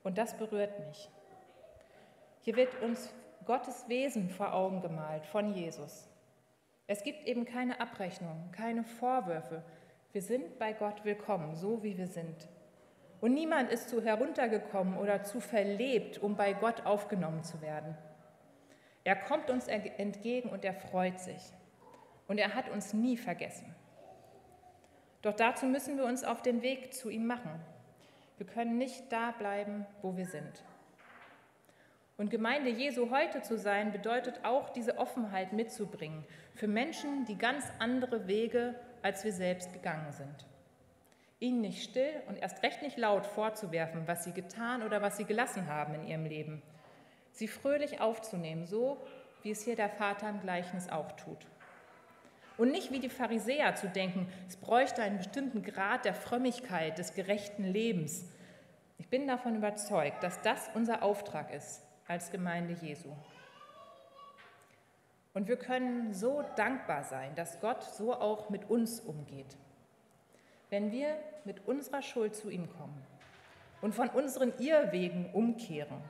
Und 0.04 0.18
das 0.18 0.38
berührt 0.38 0.80
mich. 0.86 1.10
Hier 2.42 2.58
wird 2.58 2.82
uns 2.82 3.10
Gottes 3.46 3.88
Wesen 3.88 4.30
vor 4.30 4.54
Augen 4.54 4.82
gemalt 4.82 5.26
von 5.26 5.54
Jesus. 5.54 6.10
Es 6.88 7.04
gibt 7.04 7.26
eben 7.26 7.46
keine 7.46 7.80
Abrechnung, 7.80 8.50
keine 8.52 8.84
Vorwürfe. 8.84 9.64
Wir 10.12 10.22
sind 10.22 10.60
bei 10.60 10.74
Gott 10.74 11.06
willkommen, 11.06 11.56
so 11.56 11.84
wie 11.84 11.98
wir 11.98 12.08
sind. 12.08 12.50
Und 13.22 13.34
niemand 13.34 13.72
ist 13.72 13.90
zu 13.90 14.02
heruntergekommen 14.02 14.98
oder 14.98 15.24
zu 15.24 15.40
verlebt, 15.40 16.18
um 16.18 16.36
bei 16.36 16.54
Gott 16.54 16.86
aufgenommen 16.86 17.44
zu 17.44 17.62
werden. 17.62 17.96
Er 19.04 19.16
kommt 19.16 19.50
uns 19.50 19.68
entgegen 19.68 20.50
und 20.50 20.66
er 20.66 20.74
freut 20.74 21.20
sich. 21.20 21.42
Und 22.28 22.38
er 22.38 22.54
hat 22.54 22.70
uns 22.70 22.94
nie 22.94 23.18
vergessen. 23.18 23.74
Doch 25.22 25.34
dazu 25.34 25.66
müssen 25.66 25.98
wir 25.98 26.06
uns 26.06 26.24
auf 26.24 26.42
den 26.42 26.62
Weg 26.62 26.94
zu 26.94 27.10
ihm 27.10 27.26
machen. 27.26 27.60
Wir 28.38 28.46
können 28.46 28.78
nicht 28.78 29.12
da 29.12 29.32
bleiben, 29.32 29.86
wo 30.02 30.16
wir 30.16 30.26
sind. 30.26 30.64
Und 32.18 32.30
Gemeinde 32.30 32.70
Jesu 32.70 33.10
heute 33.12 33.42
zu 33.42 33.58
sein, 33.58 33.92
bedeutet 33.92 34.42
auch, 34.44 34.70
diese 34.70 34.98
Offenheit 34.98 35.54
mitzubringen 35.54 36.26
für 36.54 36.68
Menschen, 36.68 37.26
die 37.26 37.38
ganz 37.38 37.66
andere 37.80 38.28
Wege 38.28 38.76
als 39.02 39.24
wir 39.24 39.32
selbst 39.32 39.72
gegangen 39.74 40.12
sind. 40.12 40.46
Ihnen 41.40 41.62
nicht 41.62 41.84
still 41.84 42.22
und 42.28 42.38
erst 42.38 42.62
recht 42.64 42.82
nicht 42.82 42.98
laut 42.98 43.26
vorzuwerfen, 43.26 44.06
was 44.06 44.26
sie 44.26 44.34
getan 44.34 44.84
oder 44.84 45.02
was 45.02 45.16
sie 45.16 45.24
gelassen 45.24 45.68
haben 45.68 45.94
in 45.94 46.04
ihrem 46.04 46.26
Leben. 46.26 46.62
Sie 47.40 47.48
fröhlich 47.48 48.02
aufzunehmen, 48.02 48.66
so 48.66 48.98
wie 49.44 49.52
es 49.52 49.64
hier 49.64 49.78
der 49.78 49.90
Vater 49.90 50.28
im 50.28 50.42
Gleichnis 50.42 50.90
auch 50.90 51.14
tut. 51.14 51.38
Und 52.58 52.70
nicht 52.70 52.92
wie 52.92 53.00
die 53.00 53.08
Pharisäer 53.08 53.76
zu 53.76 53.88
denken, 53.88 54.28
es 54.50 54.58
bräuchte 54.58 55.02
einen 55.02 55.20
bestimmten 55.20 55.64
Grad 55.64 56.04
der 56.04 56.14
Frömmigkeit, 56.14 56.98
des 56.98 57.14
gerechten 57.14 57.64
Lebens. 57.64 58.26
Ich 58.98 59.08
bin 59.08 59.26
davon 59.26 59.56
überzeugt, 59.56 60.22
dass 60.22 60.42
das 60.42 60.70
unser 60.74 61.02
Auftrag 61.02 61.54
ist, 61.54 61.82
als 62.10 62.30
Gemeinde 62.30 62.74
Jesu. 62.86 63.16
Und 65.34 65.48
wir 65.48 65.56
können 65.56 66.14
so 66.14 66.44
dankbar 66.58 67.06
sein, 67.06 67.36
dass 67.36 67.62
Gott 67.62 67.86
so 67.86 68.14
auch 68.14 68.50
mit 68.50 68.70
uns 68.70 69.00
umgeht. 69.00 69.56
Wenn 70.70 70.92
wir 70.92 71.16
mit 71.46 71.66
unserer 71.66 72.02
Schuld 72.02 72.36
zu 72.36 72.50
ihm 72.50 72.70
kommen 72.70 73.02
und 73.80 73.96
von 73.96 74.10
unseren 74.10 74.52
Irrwegen 74.60 75.30
umkehren. 75.32 76.02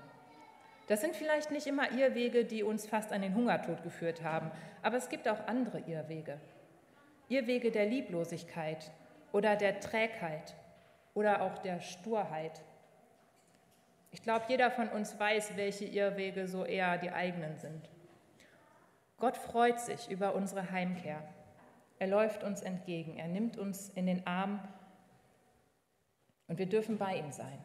Das 0.89 0.99
sind 0.99 1.15
vielleicht 1.15 1.51
nicht 1.51 1.65
immer 1.65 1.89
Irrwege, 1.91 2.43
die 2.43 2.63
uns 2.63 2.85
fast 2.85 3.13
an 3.13 3.21
den 3.21 3.33
Hungertod 3.33 3.81
geführt 3.81 4.21
haben, 4.21 4.51
aber 4.83 4.97
es 4.97 5.07
gibt 5.07 5.29
auch 5.29 5.47
andere 5.47 5.79
Irrwege. 5.79 6.37
Irrwege 7.29 7.71
der 7.71 7.85
Lieblosigkeit 7.85 8.91
oder 9.31 9.55
der 9.55 9.79
Trägheit 9.79 10.55
oder 11.13 11.41
auch 11.41 11.57
der 11.59 11.79
Sturheit 11.79 12.61
ich 14.11 14.23
glaube, 14.23 14.45
jeder 14.47 14.71
von 14.71 14.89
uns 14.89 15.19
weiß, 15.19 15.55
welche 15.55 15.85
Irrwege 15.85 16.47
so 16.47 16.65
eher 16.65 16.97
die 16.97 17.11
eigenen 17.11 17.57
sind. 17.57 17.89
Gott 19.17 19.37
freut 19.37 19.79
sich 19.79 20.09
über 20.09 20.33
unsere 20.33 20.71
Heimkehr. 20.71 21.21
Er 21.99 22.07
läuft 22.07 22.43
uns 22.43 22.61
entgegen, 22.61 23.17
er 23.17 23.27
nimmt 23.27 23.57
uns 23.57 23.89
in 23.89 24.05
den 24.05 24.25
Arm 24.25 24.61
und 26.47 26.57
wir 26.57 26.65
dürfen 26.65 26.97
bei 26.97 27.17
ihm 27.17 27.31
sein. 27.31 27.59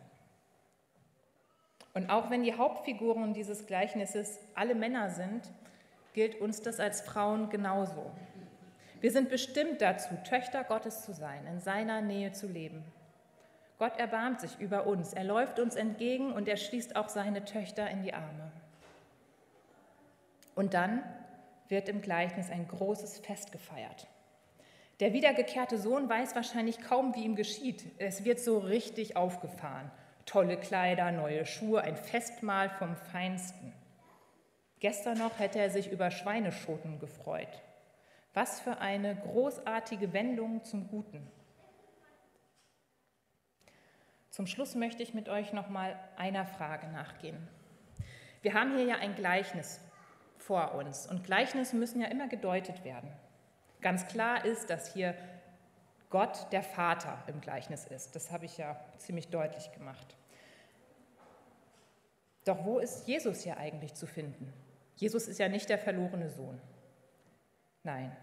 Und 1.94 2.10
auch 2.10 2.28
wenn 2.28 2.42
die 2.42 2.54
Hauptfiguren 2.54 3.34
dieses 3.34 3.66
Gleichnisses 3.66 4.40
alle 4.54 4.74
Männer 4.74 5.10
sind, 5.10 5.48
gilt 6.12 6.40
uns 6.40 6.60
das 6.60 6.80
als 6.80 7.00
Frauen 7.00 7.50
genauso. 7.50 8.10
Wir 9.00 9.12
sind 9.12 9.28
bestimmt 9.28 9.80
dazu, 9.80 10.14
Töchter 10.28 10.64
Gottes 10.64 11.02
zu 11.02 11.12
sein, 11.12 11.46
in 11.46 11.60
seiner 11.60 12.00
Nähe 12.00 12.32
zu 12.32 12.46
leben. 12.46 12.84
Gott 13.78 13.98
erbarmt 13.98 14.40
sich 14.40 14.58
über 14.60 14.86
uns, 14.86 15.12
er 15.12 15.24
läuft 15.24 15.58
uns 15.58 15.74
entgegen 15.74 16.32
und 16.32 16.48
er 16.48 16.56
schließt 16.56 16.96
auch 16.96 17.08
seine 17.08 17.44
Töchter 17.44 17.88
in 17.90 18.02
die 18.02 18.14
Arme. 18.14 18.52
Und 20.54 20.74
dann 20.74 21.02
wird 21.68 21.88
im 21.88 22.00
Gleichnis 22.00 22.50
ein 22.50 22.68
großes 22.68 23.18
Fest 23.18 23.52
gefeiert. 23.52 24.06
Der 25.00 25.12
wiedergekehrte 25.12 25.76
Sohn 25.76 26.08
weiß 26.08 26.36
wahrscheinlich 26.36 26.80
kaum, 26.80 27.14
wie 27.16 27.24
ihm 27.24 27.34
geschieht. 27.34 27.84
Es 27.98 28.24
wird 28.24 28.38
so 28.38 28.58
richtig 28.58 29.16
aufgefahren. 29.16 29.90
Tolle 30.26 30.56
Kleider, 30.56 31.12
neue 31.12 31.44
Schuhe, 31.46 31.82
ein 31.82 31.96
Festmahl 31.96 32.70
vom 32.70 32.96
Feinsten. 32.96 33.72
Gestern 34.80 35.18
noch 35.18 35.38
hätte 35.38 35.58
er 35.58 35.70
sich 35.70 35.90
über 35.90 36.10
Schweineschoten 36.10 36.98
gefreut. 36.98 37.62
Was 38.32 38.60
für 38.60 38.78
eine 38.78 39.14
großartige 39.16 40.12
Wendung 40.12 40.64
zum 40.64 40.88
Guten. 40.88 41.26
Zum 44.30 44.46
Schluss 44.46 44.74
möchte 44.74 45.02
ich 45.02 45.14
mit 45.14 45.28
euch 45.28 45.52
noch 45.52 45.68
mal 45.68 45.96
einer 46.16 46.44
Frage 46.44 46.88
nachgehen. 46.88 47.38
Wir 48.42 48.54
haben 48.54 48.76
hier 48.76 48.84
ja 48.84 48.96
ein 48.96 49.14
Gleichnis 49.14 49.80
vor 50.38 50.74
uns 50.74 51.06
und 51.06 51.24
Gleichnisse 51.24 51.76
müssen 51.76 52.00
ja 52.00 52.08
immer 52.08 52.28
gedeutet 52.28 52.84
werden. 52.84 53.10
Ganz 53.80 54.06
klar 54.08 54.44
ist, 54.44 54.68
dass 54.70 54.92
hier 54.92 55.14
Gott 56.14 56.47
der 56.52 56.62
Vater 56.62 57.18
im 57.26 57.40
Gleichnis 57.40 57.87
ist. 57.87 58.14
Das 58.14 58.30
habe 58.30 58.44
ich 58.44 58.56
ja 58.56 58.78
ziemlich 58.99 59.30
deutlich 59.30 59.73
gemacht. 59.73 60.16
Doch 62.44 62.64
wo 62.64 62.78
ist 62.78 63.09
Jesus 63.09 63.40
hier 63.40 63.56
eigentlich 63.56 63.94
zu 63.94 64.06
finden? 64.06 64.52
Jesus 64.94 65.26
ist 65.26 65.40
ja 65.40 65.49
nicht 65.49 65.68
der 65.68 65.76
verlorene 65.76 66.30
Sohn. 66.30 66.61
Nein. 67.83 68.16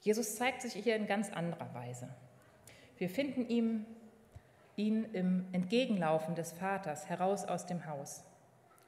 Jesus 0.00 0.36
zeigt 0.36 0.62
sich 0.62 0.72
hier 0.72 0.96
in 0.96 1.06
ganz 1.06 1.30
anderer 1.30 1.74
Weise. 1.74 2.08
Wir 2.96 3.10
finden 3.10 3.46
ihn 3.46 3.84
ihn 4.76 5.04
im 5.12 5.46
Entgegenlaufen 5.52 6.34
des 6.34 6.52
Vaters 6.52 7.10
heraus 7.10 7.44
aus 7.44 7.66
dem 7.66 7.84
Haus 7.84 8.24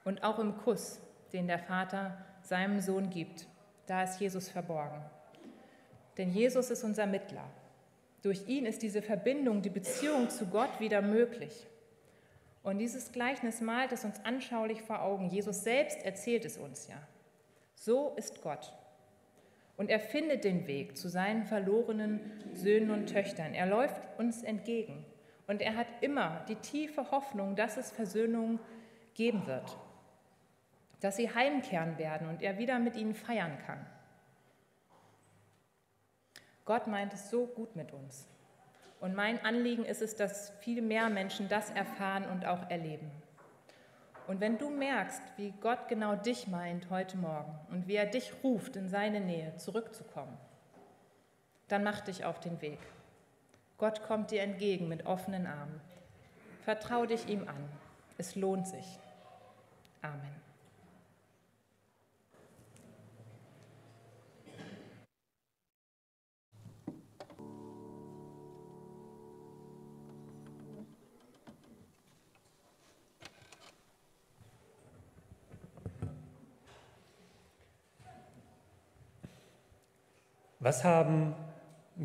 und 0.05 0.25
auch 0.25 0.39
im 0.39 0.57
Kuss, 0.57 1.03
den 1.35 1.49
der 1.49 1.59
Vater 1.59 2.17
seinem 2.41 2.81
Sohn 2.81 3.11
gibt. 3.11 3.47
Da 3.85 4.05
ist 4.05 4.21
Jesus 4.21 4.49
verborgen. 4.49 5.03
Denn 6.17 6.31
Jesus 6.31 6.71
ist 6.71 6.85
unser 6.85 7.07
Mittler. 7.07 7.45
Durch 8.23 8.49
ihn 8.49 8.67
ist 8.67 8.83
diese 8.83 9.03
Verbindung, 9.03 9.63
die 9.63 9.71
Beziehung 9.71 10.31
zu 10.31 10.47
Gott 10.47 10.81
wieder 10.81 11.03
möglich. 11.03 11.67
Und 12.63 12.79
dieses 12.79 13.13
Gleichnis 13.13 13.61
malt 13.61 13.93
es 13.93 14.05
uns 14.05 14.25
anschaulich 14.25 14.81
vor 14.81 15.03
Augen. 15.03 15.29
Jesus 15.29 15.65
selbst 15.65 16.03
erzählt 16.05 16.47
es 16.47 16.57
uns 16.57 16.89
ja. 16.89 16.97
So 17.75 18.15
ist 18.17 18.41
Gott. 18.43 18.73
Und 19.77 19.91
er 19.91 20.01
findet 20.01 20.45
den 20.45 20.67
Weg 20.67 20.97
zu 20.97 21.09
seinen 21.09 21.45
verlorenen 21.45 22.21
Söhnen 22.55 22.91
und 22.91 23.07
Töchtern. 23.07 23.53
Er 23.53 23.67
läuft 23.67 24.01
uns 24.19 24.43
entgegen. 24.43 25.05
Und 25.47 25.61
er 25.61 25.77
hat 25.77 25.89
immer 26.01 26.45
die 26.49 26.57
tiefe 26.57 27.11
Hoffnung, 27.11 27.57
dass 27.57 27.77
es 27.77 27.91
Versöhnung 27.91 28.61
geben 29.15 29.47
wird, 29.47 29.77
dass 31.01 31.17
sie 31.17 31.35
heimkehren 31.35 31.99
werden 31.99 32.29
und 32.29 32.41
er 32.41 32.57
wieder 32.57 32.79
mit 32.79 32.97
ihnen 32.97 33.15
feiern 33.15 33.59
kann. 33.67 33.85
Gott 36.65 36.87
meint 36.87 37.13
es 37.13 37.31
so 37.31 37.47
gut 37.47 37.77
mit 37.77 37.93
uns. 37.93 38.27
Und 39.01 39.15
mein 39.15 39.45
Anliegen 39.45 39.85
ist 39.85 40.01
es, 40.01 40.17
dass 40.17 40.51
viel 40.61 40.81
mehr 40.81 41.11
Menschen 41.11 41.49
das 41.49 41.71
erfahren 41.71 42.25
und 42.25 42.47
auch 42.47 42.71
erleben. 42.71 43.11
Und 44.27 44.41
wenn 44.41 44.57
du 44.57 44.71
merkst, 44.71 45.23
wie 45.37 45.53
Gott 45.61 45.89
genau 45.89 46.17
dich 46.17 46.49
meint 46.49 46.89
heute 46.89 47.19
Morgen 47.19 47.55
und 47.71 47.87
wie 47.87 47.97
er 47.97 48.07
dich 48.07 48.33
ruft, 48.43 48.77
in 48.77 48.89
seine 48.89 49.21
Nähe 49.21 49.55
zurückzukommen, 49.57 50.39
dann 51.69 51.85
mach 51.85 52.01
dich 52.01 52.25
auf 52.25 52.41
den 52.41 52.61
Weg. 52.63 52.79
Gott 53.77 54.03
kommt 54.03 54.31
dir 54.31 54.43
entgegen 54.43 54.89
mit 54.89 55.05
offenen 55.05 55.47
Armen. 55.47 55.81
Vertrau 56.63 57.05
dich 57.05 57.29
ihm 57.29 57.47
an. 57.47 57.69
Es 58.17 58.37
lohnt 58.37 58.67
sich. 58.67 58.99
Amen. 60.01 60.44
Was 80.65 80.83
haben 80.83 81.35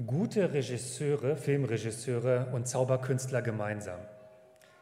gute 0.05 0.51
Regisseure, 0.51 1.37
Filmregisseure 1.37 2.47
und 2.51 2.67
Zauberkünstler 2.67 3.41
gemeinsam? 3.41 4.01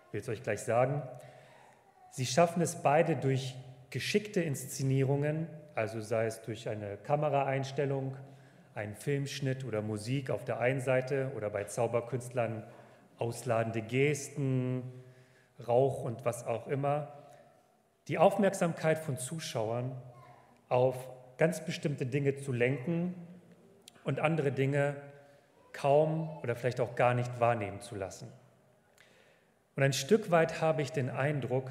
Ich 0.08 0.14
will 0.14 0.22
es 0.22 0.30
euch 0.30 0.42
gleich 0.42 0.62
sagen. 0.62 1.04
Sie 2.10 2.26
schaffen 2.26 2.64
es 2.64 2.82
beide 2.82 3.16
durch 3.16 3.54
geschickte 3.92 4.42
Inszenierungen, 4.42 5.48
also 5.76 6.02
sei 6.02 6.26
es 6.26 6.42
durch 6.42 6.68
eine 6.68 6.98
Kameraeinstellung, 6.98 8.18
einen 8.74 8.96
Filmschnitt 8.96 9.64
oder 9.64 9.84
Musik 9.84 10.32
auf 10.32 10.44
der 10.44 10.60
einen 10.60 10.82
Seite 10.82 11.32
oder 11.36 11.52
bei 11.52 11.66
Zauberkünstlern 11.66 12.64
ausladende 13.20 13.84
Gesten, 13.84 14.92
Rauch 15.68 16.04
und 16.04 16.26
was 16.26 16.48
auch 16.48 16.66
immer, 16.66 17.14
die 18.08 18.18
Aufmerksamkeit 18.18 18.98
von 18.98 19.20
Zuschauern 19.20 19.92
auf 20.68 20.96
ganz 21.38 21.64
bestimmte 21.64 22.08
Dinge 22.08 22.38
zu 22.38 22.52
lenken 22.52 23.14
und 24.08 24.22
andere 24.22 24.54
Dinge 24.54 24.96
kaum 25.74 26.30
oder 26.42 26.56
vielleicht 26.56 26.80
auch 26.80 26.96
gar 26.96 27.14
nicht 27.14 27.42
wahrnehmen 27.42 27.82
zu 27.82 27.96
lassen. 27.96 28.32
Und 29.76 29.84
ein 29.84 29.92
Stück 29.92 30.32
weit 30.32 30.62
habe 30.62 30.82
ich 30.82 30.94
den 30.94 31.10
Eindruck, 31.10 31.70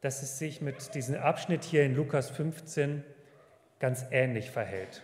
dass 0.00 0.22
es 0.22 0.38
sich 0.38 0.60
mit 0.62 0.94
diesem 0.94 1.16
Abschnitt 1.16 1.64
hier 1.64 1.84
in 1.84 1.96
Lukas 1.96 2.30
15 2.30 3.02
ganz 3.80 4.06
ähnlich 4.12 4.52
verhält. 4.52 5.02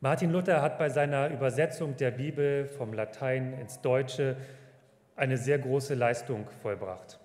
Martin 0.00 0.32
Luther 0.32 0.62
hat 0.62 0.80
bei 0.80 0.88
seiner 0.88 1.28
Übersetzung 1.28 1.96
der 1.96 2.10
Bibel 2.10 2.66
vom 2.66 2.92
Latein 2.92 3.52
ins 3.60 3.80
Deutsche 3.80 4.36
eine 5.14 5.36
sehr 5.36 5.60
große 5.60 5.94
Leistung 5.94 6.50
vollbracht. 6.60 7.20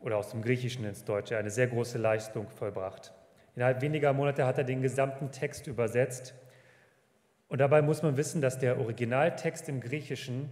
Oder 0.00 0.16
aus 0.16 0.30
dem 0.30 0.42
Griechischen 0.42 0.84
ins 0.84 1.04
Deutsche 1.04 1.38
eine 1.38 1.50
sehr 1.50 1.68
große 1.68 1.98
Leistung 1.98 2.50
vollbracht. 2.50 3.12
Innerhalb 3.54 3.82
weniger 3.82 4.12
Monate 4.12 4.44
hat 4.44 4.58
er 4.58 4.64
den 4.64 4.82
gesamten 4.82 5.30
Text 5.30 5.68
übersetzt 5.68 6.34
und 7.48 7.60
dabei 7.60 7.82
muss 7.82 8.02
man 8.02 8.16
wissen, 8.16 8.40
dass 8.40 8.58
der 8.58 8.78
Originaltext 8.80 9.68
im 9.68 9.80
Griechischen 9.80 10.50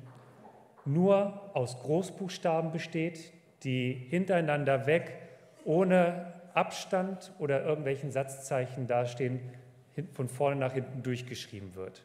nur 0.85 1.51
aus 1.55 1.79
Großbuchstaben 1.81 2.71
besteht, 2.71 3.33
die 3.63 3.93
hintereinander 3.93 4.87
weg, 4.87 5.19
ohne 5.65 6.35
Abstand 6.55 7.33
oder 7.39 7.65
irgendwelchen 7.65 8.11
Satzzeichen 8.11 8.87
dastehen, 8.87 9.41
von 10.13 10.29
vorne 10.29 10.57
nach 10.57 10.73
hinten 10.73 11.03
durchgeschrieben 11.03 11.75
wird. 11.75 12.05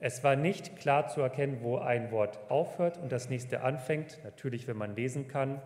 Es 0.00 0.24
war 0.24 0.36
nicht 0.36 0.76
klar 0.76 1.08
zu 1.08 1.20
erkennen, 1.20 1.58
wo 1.62 1.78
ein 1.78 2.10
Wort 2.10 2.38
aufhört 2.50 2.98
und 2.98 3.12
das 3.12 3.30
nächste 3.30 3.62
anfängt. 3.62 4.18
Natürlich, 4.24 4.66
wenn 4.66 4.76
man 4.76 4.94
lesen 4.96 5.28
kann, 5.28 5.62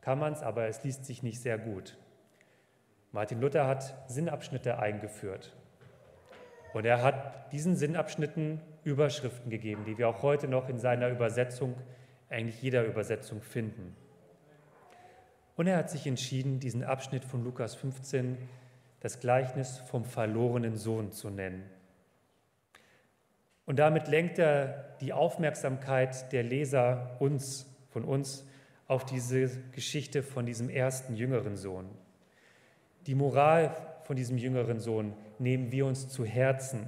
kann 0.00 0.18
man 0.18 0.32
es, 0.32 0.42
aber 0.42 0.66
es 0.66 0.82
liest 0.82 1.04
sich 1.04 1.22
nicht 1.22 1.40
sehr 1.40 1.58
gut. 1.58 1.96
Martin 3.12 3.40
Luther 3.40 3.66
hat 3.66 3.94
Sinnabschnitte 4.08 4.78
eingeführt. 4.78 5.56
Und 6.72 6.84
er 6.84 7.02
hat 7.02 7.52
diesen 7.52 7.76
Sinnabschnitten 7.76 8.60
Überschriften 8.84 9.50
gegeben, 9.50 9.84
die 9.84 9.98
wir 9.98 10.08
auch 10.08 10.22
heute 10.22 10.48
noch 10.48 10.68
in 10.68 10.78
seiner 10.78 11.08
Übersetzung, 11.08 11.74
eigentlich 12.28 12.62
jeder 12.62 12.84
Übersetzung 12.84 13.42
finden. 13.42 13.96
Und 15.56 15.66
er 15.66 15.76
hat 15.76 15.90
sich 15.90 16.06
entschieden, 16.06 16.60
diesen 16.60 16.84
Abschnitt 16.84 17.24
von 17.24 17.44
Lukas 17.44 17.74
15 17.74 18.38
das 19.00 19.20
Gleichnis 19.20 19.78
vom 19.78 20.04
verlorenen 20.04 20.76
Sohn 20.76 21.10
zu 21.10 21.30
nennen. 21.30 21.64
Und 23.66 23.78
damit 23.78 24.08
lenkt 24.08 24.38
er 24.38 24.96
die 25.00 25.12
Aufmerksamkeit 25.12 26.32
der 26.32 26.42
Leser 26.42 27.16
uns, 27.18 27.66
von 27.90 28.04
uns, 28.04 28.46
auf 28.86 29.04
diese 29.04 29.48
Geschichte 29.72 30.22
von 30.22 30.46
diesem 30.46 30.68
ersten 30.68 31.14
jüngeren 31.14 31.56
Sohn. 31.56 31.88
Die 33.06 33.14
Moral 33.14 33.74
von 34.10 34.16
diesem 34.16 34.38
jüngeren 34.38 34.80
Sohn 34.80 35.14
nehmen 35.38 35.70
wir 35.70 35.86
uns 35.86 36.08
zu 36.08 36.24
Herzen. 36.24 36.80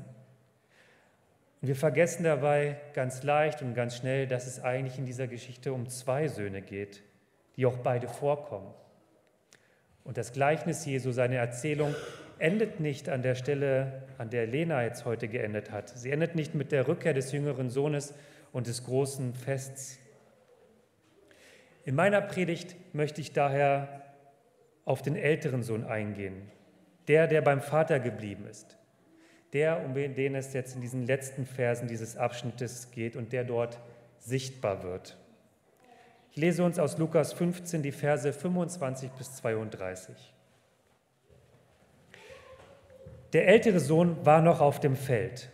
Und 1.60 1.68
wir 1.68 1.76
vergessen 1.76 2.24
dabei 2.24 2.80
ganz 2.94 3.22
leicht 3.22 3.62
und 3.62 3.74
ganz 3.74 3.96
schnell, 3.96 4.26
dass 4.26 4.48
es 4.48 4.58
eigentlich 4.58 4.98
in 4.98 5.06
dieser 5.06 5.28
Geschichte 5.28 5.72
um 5.72 5.88
zwei 5.88 6.26
Söhne 6.26 6.62
geht, 6.62 7.04
die 7.54 7.64
auch 7.64 7.76
beide 7.76 8.08
vorkommen. 8.08 8.74
Und 10.02 10.18
das 10.18 10.32
Gleichnis 10.32 10.84
Jesu, 10.84 11.12
seine 11.12 11.36
Erzählung, 11.36 11.94
endet 12.40 12.80
nicht 12.80 13.08
an 13.08 13.22
der 13.22 13.36
Stelle, 13.36 14.02
an 14.18 14.30
der 14.30 14.48
Lena 14.48 14.82
jetzt 14.82 15.04
heute 15.04 15.28
geendet 15.28 15.70
hat. 15.70 15.90
Sie 15.90 16.10
endet 16.10 16.34
nicht 16.34 16.56
mit 16.56 16.72
der 16.72 16.88
Rückkehr 16.88 17.14
des 17.14 17.30
jüngeren 17.30 17.70
Sohnes 17.70 18.14
und 18.50 18.66
des 18.66 18.82
großen 18.82 19.32
Fests. 19.34 19.96
In 21.84 21.94
meiner 21.94 22.20
Predigt 22.20 22.74
möchte 22.92 23.20
ich 23.20 23.32
daher 23.32 24.02
auf 24.84 25.02
den 25.02 25.14
älteren 25.14 25.62
Sohn 25.62 25.84
eingehen, 25.84 26.50
der, 27.08 27.26
der 27.26 27.42
beim 27.42 27.60
Vater 27.60 28.00
geblieben 28.00 28.46
ist, 28.46 28.76
der, 29.52 29.84
um 29.84 29.94
den 29.94 30.34
es 30.34 30.52
jetzt 30.52 30.74
in 30.74 30.80
diesen 30.80 31.06
letzten 31.06 31.46
Versen 31.46 31.88
dieses 31.88 32.16
Abschnittes 32.16 32.90
geht 32.90 33.16
und 33.16 33.32
der 33.32 33.44
dort 33.44 33.78
sichtbar 34.18 34.82
wird. 34.82 35.16
Ich 36.30 36.38
lese 36.38 36.64
uns 36.64 36.78
aus 36.78 36.96
Lukas 36.96 37.34
15 37.34 37.82
die 37.82 37.92
Verse 37.92 38.32
25 38.32 39.10
bis 39.12 39.36
32. 39.36 40.32
Der 43.32 43.48
ältere 43.48 43.80
Sohn 43.80 44.24
war 44.24 44.40
noch 44.40 44.60
auf 44.60 44.80
dem 44.80 44.96
Feld. 44.96 45.50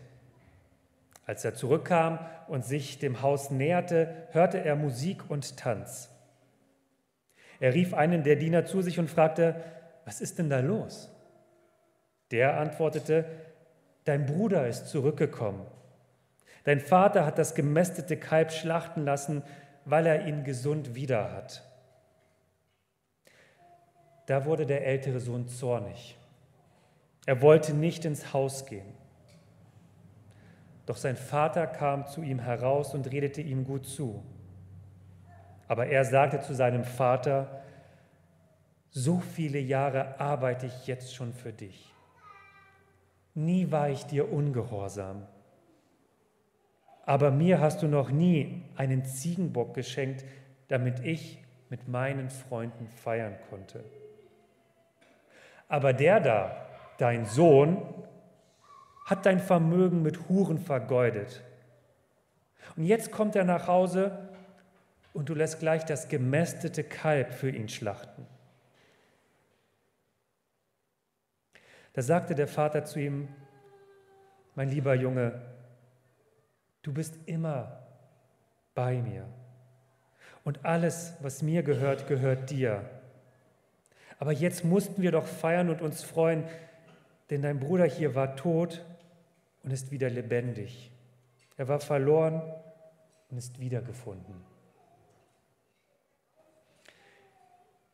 Als 1.26 1.44
er 1.44 1.54
zurückkam 1.54 2.18
und 2.46 2.64
sich 2.64 2.98
dem 2.98 3.22
Haus 3.22 3.50
näherte, 3.50 4.28
hörte 4.30 4.64
er 4.64 4.76
Musik 4.76 5.28
und 5.28 5.56
Tanz. 5.56 6.10
Er 7.60 7.74
rief 7.74 7.92
einen 7.94 8.22
der 8.22 8.36
Diener 8.36 8.64
zu 8.64 8.82
sich 8.82 8.98
und 8.98 9.10
fragte, 9.10 9.62
was 10.04 10.20
ist 10.20 10.38
denn 10.38 10.48
da 10.48 10.60
los? 10.60 11.10
Der 12.30 12.58
antwortete, 12.58 13.24
dein 14.04 14.26
Bruder 14.26 14.66
ist 14.66 14.88
zurückgekommen. 14.88 15.66
Dein 16.64 16.80
Vater 16.80 17.24
hat 17.24 17.38
das 17.38 17.54
gemästete 17.54 18.16
Kalb 18.16 18.52
schlachten 18.52 19.04
lassen, 19.04 19.42
weil 19.84 20.06
er 20.06 20.26
ihn 20.26 20.44
gesund 20.44 20.94
wieder 20.94 21.32
hat. 21.32 21.64
Da 24.26 24.44
wurde 24.44 24.66
der 24.66 24.86
ältere 24.86 25.20
Sohn 25.20 25.48
zornig. 25.48 26.18
Er 27.24 27.40
wollte 27.40 27.72
nicht 27.72 28.04
ins 28.04 28.34
Haus 28.34 28.66
gehen. 28.66 28.92
Doch 30.84 30.96
sein 30.96 31.16
Vater 31.16 31.66
kam 31.66 32.06
zu 32.06 32.22
ihm 32.22 32.38
heraus 32.38 32.94
und 32.94 33.10
redete 33.10 33.40
ihm 33.40 33.64
gut 33.64 33.86
zu. 33.86 34.22
Aber 35.66 35.86
er 35.86 36.04
sagte 36.04 36.40
zu 36.40 36.54
seinem 36.54 36.84
Vater, 36.84 37.62
so 38.90 39.20
viele 39.20 39.58
Jahre 39.58 40.18
arbeite 40.18 40.66
ich 40.66 40.86
jetzt 40.86 41.14
schon 41.14 41.32
für 41.32 41.52
dich. 41.52 41.92
Nie 43.38 43.70
war 43.70 43.88
ich 43.88 44.04
dir 44.04 44.32
ungehorsam 44.32 45.26
aber 47.08 47.30
mir 47.30 47.58
hast 47.58 47.80
du 47.80 47.88
noch 47.88 48.10
nie 48.10 48.64
einen 48.76 49.02
Ziegenbock 49.06 49.72
geschenkt, 49.72 50.26
damit 50.68 51.00
ich 51.00 51.42
mit 51.70 51.88
meinen 51.88 52.28
Freunden 52.28 52.86
feiern 52.86 53.34
konnte. 53.48 53.82
Aber 55.68 55.94
der 55.94 56.20
da, 56.20 56.66
dein 56.98 57.24
Sohn, 57.24 57.82
hat 59.06 59.24
dein 59.24 59.40
Vermögen 59.40 60.02
mit 60.02 60.28
Huren 60.28 60.58
vergeudet. 60.58 61.42
Und 62.76 62.84
jetzt 62.84 63.10
kommt 63.10 63.34
er 63.36 63.44
nach 63.44 63.68
Hause 63.68 64.28
und 65.14 65.30
du 65.30 65.34
lässt 65.34 65.60
gleich 65.60 65.86
das 65.86 66.10
gemästete 66.10 66.84
Kalb 66.84 67.32
für 67.32 67.48
ihn 67.48 67.70
schlachten. 67.70 68.26
Da 71.98 72.02
sagte 72.02 72.36
der 72.36 72.46
Vater 72.46 72.84
zu 72.84 73.00
ihm, 73.00 73.26
mein 74.54 74.68
lieber 74.68 74.94
Junge, 74.94 75.42
Du 76.82 76.92
bist 76.92 77.18
immer 77.26 77.88
bei 78.72 79.02
mir. 79.02 79.26
Und 80.44 80.64
alles, 80.64 81.14
was 81.22 81.42
mir 81.42 81.64
gehört, 81.64 82.06
gehört 82.06 82.50
dir. 82.50 82.88
Aber 84.20 84.30
jetzt 84.30 84.64
mussten 84.64 85.02
wir 85.02 85.10
doch 85.10 85.26
feiern 85.26 85.70
und 85.70 85.82
uns 85.82 86.04
freuen, 86.04 86.44
denn 87.30 87.42
dein 87.42 87.58
Bruder 87.58 87.86
hier 87.86 88.14
war 88.14 88.36
tot 88.36 88.86
und 89.64 89.72
ist 89.72 89.90
wieder 89.90 90.08
lebendig. 90.08 90.92
Er 91.56 91.66
war 91.66 91.80
verloren 91.80 92.40
und 93.28 93.38
ist 93.38 93.58
wiedergefunden. 93.58 94.36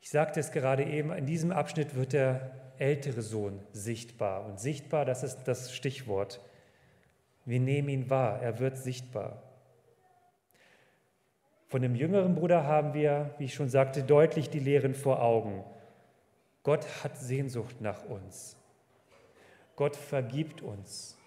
Ich 0.03 0.11
sagte 0.11 0.41
es 0.41 0.53
gerade 0.53 0.85
eben, 0.85 1.11
in 1.11 1.25
diesem 1.25 1.53
Abschnitt 1.53 1.95
wird 1.95 2.13
der 2.13 2.64
ältere 2.79 3.23
Sohn 3.23 3.61
sichtbar. 3.73 4.45
Und 4.47 4.61
sichtbar, 4.61 5.05
das 5.05 5.23
ist 5.23 5.45
das 5.45 5.75
Stichwort. 5.75 6.41
Wir 7.45 7.61
nehmen 7.61 7.89
ihn 7.89 8.11
wahr, 8.11 8.41
er 8.41 8.59
wird 8.59 8.77
sichtbar. 8.79 9.43
Von 11.67 11.83
dem 11.83 11.95
jüngeren 11.95 12.35
Bruder 12.35 12.65
haben 12.65 12.95
wir, 12.95 13.35
wie 13.39 13.47
ich 13.47 13.55
schon 13.55 13.69
sagte, 13.69 14.03
deutlich 14.03 14.49
die 14.49 14.61
Lehren 14.61 14.95
vor 14.95 15.23
Augen. 15.23 15.65
Gott 16.63 16.87
hat 17.03 17.19
Sehnsucht 17.19 17.81
nach 17.81 18.05
uns. 18.05 18.57
Gott 19.77 19.97
vergibt 19.97 20.63
uns. 20.63 21.19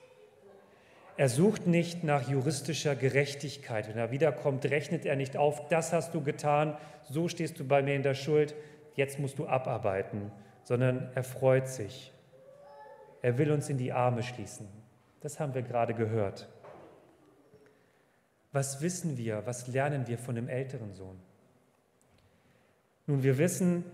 Er 1.18 1.30
sucht 1.30 1.68
nicht 1.68 2.04
nach 2.04 2.30
juristischer 2.30 2.96
Gerechtigkeit. 2.96 3.90
Wenn 3.90 3.98
er 3.98 4.12
wiederkommt, 4.12 4.66
rechnet 4.66 5.06
er 5.06 5.16
nicht 5.16 5.36
auf, 5.36 5.68
das 5.68 5.92
hast 5.92 6.14
du 6.14 6.22
getan, 6.24 6.78
so 7.04 7.28
stehst 7.28 7.60
du 7.60 7.66
bei 7.66 7.82
mir 7.82 7.96
in 7.96 8.04
der 8.04 8.14
Schuld, 8.14 8.56
jetzt 8.96 9.20
musst 9.20 9.40
du 9.40 9.48
abarbeiten, 9.48 10.32
sondern 10.68 11.10
er 11.16 11.24
freut 11.24 11.70
sich. 11.70 12.12
Er 13.22 13.38
will 13.38 13.54
uns 13.54 13.70
in 13.70 13.78
die 13.78 13.94
Arme 13.94 14.22
schließen. 14.22 14.68
Das 15.22 15.40
haben 15.40 15.54
wir 15.54 15.62
gerade 15.62 15.94
gehört. 15.94 16.50
Was 18.52 18.82
wissen 18.82 19.18
wir, 19.18 19.46
was 19.46 19.68
lernen 19.68 20.08
wir 20.08 20.18
von 20.18 20.36
dem 20.36 20.50
älteren 20.50 20.94
Sohn? 20.94 21.18
Nun, 23.06 23.24
wir 23.24 23.38
wissen, 23.38 23.86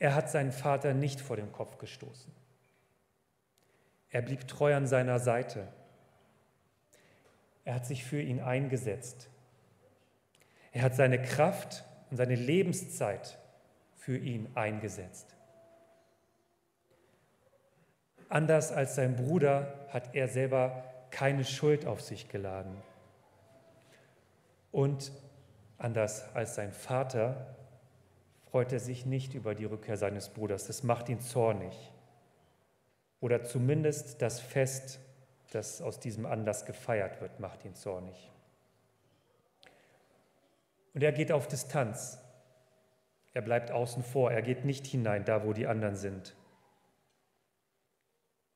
er 0.00 0.16
hat 0.16 0.28
seinen 0.28 0.50
Vater 0.50 0.92
nicht 0.92 1.20
vor 1.20 1.36
den 1.36 1.52
Kopf 1.52 1.78
gestoßen. 1.78 2.32
Er 4.08 4.22
blieb 4.22 4.48
treu 4.48 4.74
an 4.74 4.88
seiner 4.88 5.20
Seite. 5.20 5.68
Er 7.64 7.76
hat 7.76 7.86
sich 7.86 8.02
für 8.02 8.20
ihn 8.20 8.40
eingesetzt. 8.40 9.30
Er 10.72 10.82
hat 10.82 10.96
seine 10.96 11.22
Kraft 11.22 11.84
und 12.10 12.16
seine 12.16 12.34
Lebenszeit 12.34 13.38
für 13.94 14.18
ihn 14.18 14.48
eingesetzt. 14.56 15.36
Anders 18.30 18.70
als 18.70 18.94
sein 18.94 19.16
Bruder 19.16 19.74
hat 19.88 20.14
er 20.14 20.28
selber 20.28 20.84
keine 21.10 21.44
Schuld 21.44 21.84
auf 21.84 22.00
sich 22.00 22.28
geladen. 22.28 22.76
Und 24.70 25.10
anders 25.78 26.24
als 26.32 26.54
sein 26.54 26.70
Vater 26.70 27.56
freut 28.50 28.72
er 28.72 28.78
sich 28.78 29.04
nicht 29.04 29.34
über 29.34 29.56
die 29.56 29.64
Rückkehr 29.64 29.96
seines 29.96 30.28
Bruders. 30.28 30.68
Das 30.68 30.84
macht 30.84 31.08
ihn 31.08 31.20
zornig. 31.20 31.74
Oder 33.20 33.42
zumindest 33.42 34.22
das 34.22 34.38
Fest, 34.38 35.00
das 35.50 35.82
aus 35.82 35.98
diesem 35.98 36.24
Anlass 36.24 36.66
gefeiert 36.66 37.20
wird, 37.20 37.40
macht 37.40 37.64
ihn 37.64 37.74
zornig. 37.74 38.30
Und 40.94 41.02
er 41.02 41.12
geht 41.12 41.32
auf 41.32 41.48
Distanz. 41.48 42.20
Er 43.34 43.42
bleibt 43.42 43.72
außen 43.72 44.04
vor. 44.04 44.30
Er 44.30 44.42
geht 44.42 44.64
nicht 44.64 44.86
hinein, 44.86 45.24
da 45.24 45.44
wo 45.44 45.52
die 45.52 45.66
anderen 45.66 45.96
sind. 45.96 46.36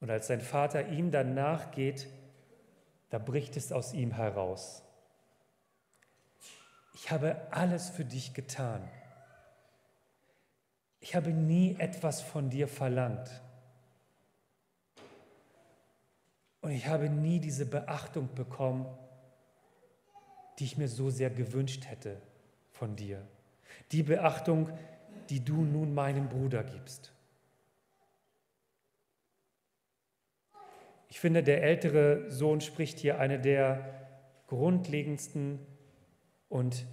Und 0.01 0.11
als 0.11 0.27
sein 0.27 0.41
Vater 0.41 0.89
ihm 0.89 1.11
dann 1.11 1.35
nachgeht, 1.35 2.09
da 3.11 3.19
bricht 3.19 3.57
es 3.57 3.73
aus 3.73 3.95
ihm 3.95 4.13
heraus. 4.13 4.83
Ich 6.95 7.11
habe 7.11 7.37
alles 7.51 7.91
für 7.91 8.05
dich 8.05 8.35
getan. 8.35 8.89
Ich 11.01 11.15
habe 11.15 11.31
nie 11.31 11.77
etwas 11.79 12.23
von 12.23 12.51
dir 12.51 12.69
verlangt. 12.69 13.31
Und 16.61 16.71
ich 16.71 16.87
habe 16.87 17.11
nie 17.11 17.41
diese 17.41 17.67
Beachtung 17.67 18.35
bekommen, 18.35 18.87
die 20.59 20.65
ich 20.65 20.79
mir 20.79 20.89
so 20.89 21.11
sehr 21.11 21.31
gewünscht 21.31 21.85
hätte 21.87 22.21
von 22.73 22.97
dir. 22.97 23.21
Die 23.93 24.03
Beachtung, 24.03 24.71
die 25.29 25.45
du 25.45 25.63
nun 25.63 25.95
meinem 25.95 26.29
Bruder 26.29 26.65
gibst. 26.65 27.14
Ich 31.15 31.21
finde, 31.21 31.45
der 31.45 31.63
ältere 31.63 32.29
Sohn 32.29 32.61
spricht 32.61 32.99
hier 32.99 33.21
eine 33.21 33.39
der 33.39 33.85
grundlegendsten 34.49 35.61
und 36.49 36.87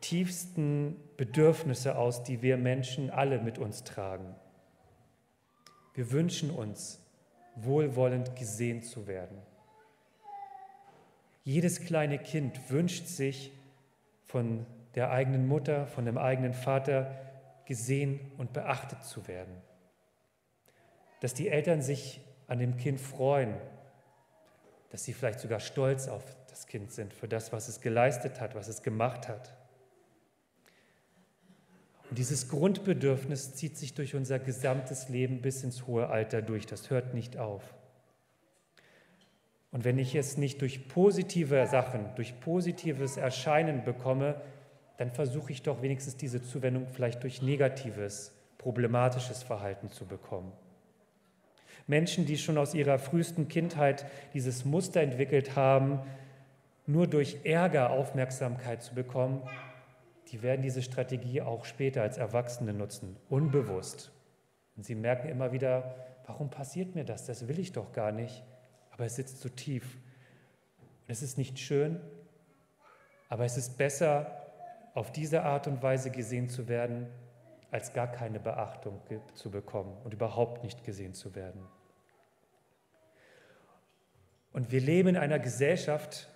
tiefsten 0.00 0.96
Bedürfnisse 1.16 1.96
aus, 1.96 2.24
die 2.24 2.42
wir 2.42 2.56
Menschen 2.56 3.10
alle 3.10 3.40
mit 3.40 3.58
uns 3.58 3.84
tragen. 3.84 4.34
Wir 5.94 6.10
wünschen 6.10 6.50
uns, 6.50 7.00
wohlwollend 7.54 8.34
gesehen 8.34 8.82
zu 8.82 9.06
werden. 9.06 9.38
Jedes 11.44 11.80
kleine 11.80 12.18
Kind 12.18 12.72
wünscht 12.72 13.06
sich 13.06 13.52
von 14.24 14.66
der 14.96 15.12
eigenen 15.12 15.46
Mutter, 15.46 15.86
von 15.86 16.06
dem 16.06 16.18
eigenen 16.18 16.54
Vater 16.54 17.16
gesehen 17.66 18.32
und 18.36 18.52
beachtet 18.52 19.04
zu 19.04 19.28
werden. 19.28 19.62
Dass 21.20 21.34
die 21.34 21.48
Eltern 21.48 21.82
sich 21.82 22.20
an 22.50 22.58
dem 22.58 22.76
Kind 22.76 23.00
freuen, 23.00 23.54
dass 24.90 25.04
sie 25.04 25.12
vielleicht 25.12 25.38
sogar 25.38 25.60
stolz 25.60 26.08
auf 26.08 26.24
das 26.48 26.66
Kind 26.66 26.90
sind 26.90 27.14
für 27.14 27.28
das, 27.28 27.52
was 27.52 27.68
es 27.68 27.80
geleistet 27.80 28.40
hat, 28.40 28.56
was 28.56 28.66
es 28.66 28.82
gemacht 28.82 29.28
hat. 29.28 29.54
Und 32.10 32.18
dieses 32.18 32.48
Grundbedürfnis 32.48 33.54
zieht 33.54 33.76
sich 33.76 33.94
durch 33.94 34.16
unser 34.16 34.40
gesamtes 34.40 35.08
Leben 35.08 35.42
bis 35.42 35.62
ins 35.62 35.86
hohe 35.86 36.08
Alter 36.08 36.42
durch. 36.42 36.66
Das 36.66 36.90
hört 36.90 37.14
nicht 37.14 37.36
auf. 37.36 37.62
Und 39.70 39.84
wenn 39.84 39.96
ich 39.96 40.16
es 40.16 40.36
nicht 40.36 40.60
durch 40.60 40.88
positive 40.88 41.64
Sachen, 41.68 42.12
durch 42.16 42.40
positives 42.40 43.16
Erscheinen 43.16 43.84
bekomme, 43.84 44.40
dann 44.96 45.12
versuche 45.12 45.52
ich 45.52 45.62
doch 45.62 45.82
wenigstens 45.82 46.16
diese 46.16 46.42
Zuwendung 46.42 46.88
vielleicht 46.88 47.22
durch 47.22 47.42
negatives, 47.42 48.32
problematisches 48.58 49.44
Verhalten 49.44 49.88
zu 49.88 50.04
bekommen. 50.04 50.52
Menschen, 51.90 52.24
die 52.24 52.38
schon 52.38 52.56
aus 52.56 52.72
ihrer 52.72 52.98
frühesten 52.98 53.48
Kindheit 53.48 54.06
dieses 54.32 54.64
Muster 54.64 55.00
entwickelt 55.02 55.56
haben, 55.56 56.00
nur 56.86 57.06
durch 57.06 57.38
Ärger 57.44 57.90
Aufmerksamkeit 57.90 58.82
zu 58.82 58.94
bekommen, 58.94 59.42
die 60.28 60.42
werden 60.42 60.62
diese 60.62 60.82
Strategie 60.82 61.42
auch 61.42 61.64
später 61.64 62.02
als 62.02 62.16
Erwachsene 62.16 62.72
nutzen, 62.72 63.16
unbewusst. 63.28 64.12
Und 64.76 64.84
sie 64.84 64.94
merken 64.94 65.28
immer 65.28 65.52
wieder, 65.52 65.96
warum 66.26 66.48
passiert 66.48 66.94
mir 66.94 67.04
das? 67.04 67.26
Das 67.26 67.48
will 67.48 67.58
ich 67.58 67.72
doch 67.72 67.92
gar 67.92 68.12
nicht. 68.12 68.44
Aber 68.92 69.04
es 69.04 69.16
sitzt 69.16 69.40
so 69.40 69.48
tief. 69.48 69.96
Und 70.78 71.10
es 71.10 71.22
ist 71.22 71.38
nicht 71.38 71.58
schön, 71.58 72.00
aber 73.28 73.44
es 73.44 73.56
ist 73.56 73.76
besser, 73.76 74.36
auf 74.94 75.10
diese 75.10 75.42
Art 75.42 75.66
und 75.66 75.82
Weise 75.82 76.10
gesehen 76.10 76.48
zu 76.48 76.68
werden, 76.68 77.08
als 77.70 77.92
gar 77.92 78.08
keine 78.08 78.40
Beachtung 78.40 79.00
zu 79.34 79.50
bekommen 79.50 79.96
und 80.04 80.14
überhaupt 80.14 80.64
nicht 80.64 80.84
gesehen 80.84 81.14
zu 81.14 81.34
werden. 81.34 81.60
Und 84.52 84.72
wir 84.72 84.80
leben 84.80 85.10
in 85.10 85.16
einer 85.16 85.38
Gesellschaft, 85.38 86.28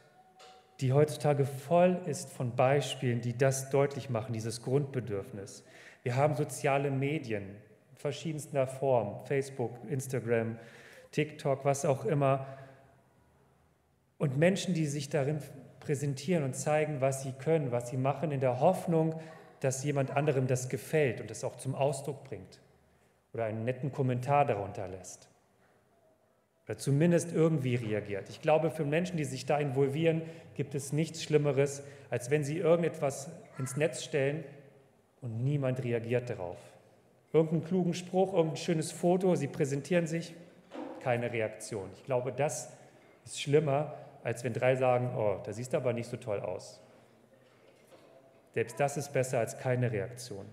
die 0.81 0.93
heutzutage 0.93 1.45
voll 1.45 2.01
ist 2.07 2.31
von 2.31 2.55
Beispielen, 2.55 3.21
die 3.21 3.37
das 3.37 3.71
deutlich 3.71 4.11
machen, 4.11 4.33
dieses 4.33 4.63
Grundbedürfnis. 4.63 5.65
Wir 6.03 6.17
haben 6.17 6.35
soziale 6.35 6.91
Medien 6.91 7.57
verschiedenster 7.97 8.67
Form, 8.67 9.25
Facebook, 9.27 9.79
Instagram, 9.89 10.59
TikTok, 11.13 11.65
was 11.65 11.85
auch 11.85 12.05
immer. 12.05 12.47
Und 14.19 14.37
Menschen, 14.37 14.75
die 14.75 14.87
sich 14.87 15.09
darin 15.09 15.39
präsentieren 15.81 16.45
und 16.45 16.55
zeigen, 16.55 17.01
was 17.01 17.23
sie 17.23 17.33
können, 17.33 17.73
was 17.73 17.89
sie 17.89 17.97
machen, 17.97 18.31
in 18.31 18.41
der 18.41 18.61
Hoffnung, 18.61 19.21
dass 19.61 19.85
jemand 19.85 20.11
anderem 20.11 20.47
das 20.47 20.69
gefällt 20.69 21.21
und 21.21 21.31
das 21.31 21.45
auch 21.45 21.57
zum 21.57 21.75
Ausdruck 21.75 22.25
bringt 22.25 22.61
oder 23.33 23.45
einen 23.45 23.65
netten 23.65 23.93
Kommentar 23.93 24.45
darunter 24.45 24.87
lässt 24.89 25.29
oder 26.67 26.79
zumindest 26.79 27.33
irgendwie 27.33 27.75
reagiert. 27.75 28.31
Ich 28.31 28.41
glaube, 28.41 28.71
für 28.71 28.85
Menschen, 28.85 29.17
die 29.17 29.25
sich 29.25 29.47
da 29.47 29.59
involvieren, 29.59 30.23
gibt 30.55 30.75
es 30.75 30.93
nichts 30.93 31.23
Schlimmeres, 31.23 31.83
als 32.11 32.31
wenn 32.31 32.45
sie 32.45 32.59
irgendetwas 32.59 33.31
ins 33.59 33.77
Netz 33.77 34.03
stellen 34.03 34.45
und 35.21 35.43
niemand 35.43 35.83
reagiert 35.85 36.31
darauf. 36.31 36.59
Irgendeinen 37.33 37.65
klugen 37.65 37.95
Spruch, 37.95 38.33
irgendein 38.33 38.57
schönes 38.57 38.93
Foto, 38.93 39.35
sie 39.35 39.49
präsentieren 39.49 40.07
sich, 40.07 40.35
keine 41.01 41.33
Reaktion. 41.33 41.91
Ich 41.97 42.05
glaube, 42.05 42.33
das 42.33 42.73
ist 43.25 43.41
schlimmer, 43.41 43.95
als 44.23 44.43
wenn 44.45 44.55
drei 44.55 44.77
sagen, 44.77 45.15
oh, 45.17 45.41
da 45.45 45.53
siehst 45.53 45.73
du 45.73 45.77
aber 45.77 45.93
nicht 45.93 46.09
so 46.09 46.17
toll 46.17 46.41
aus. 46.41 46.81
Selbst 48.53 48.79
das 48.79 48.97
ist 48.97 49.13
besser 49.13 49.41
als 49.41 49.59
keine 49.59 49.91
Reaktion. 49.93 50.47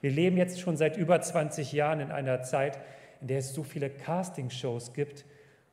Wir 0.00 0.10
leben 0.10 0.36
jetzt 0.36 0.60
schon 0.60 0.76
seit 0.76 0.96
über 0.96 1.20
20 1.20 1.72
Jahren 1.72 2.00
in 2.00 2.10
einer 2.10 2.42
Zeit, 2.42 2.78
in 3.20 3.28
der 3.28 3.38
es 3.38 3.54
so 3.54 3.62
viele 3.62 3.90
Castingshows 3.90 4.92
gibt, 4.92 5.24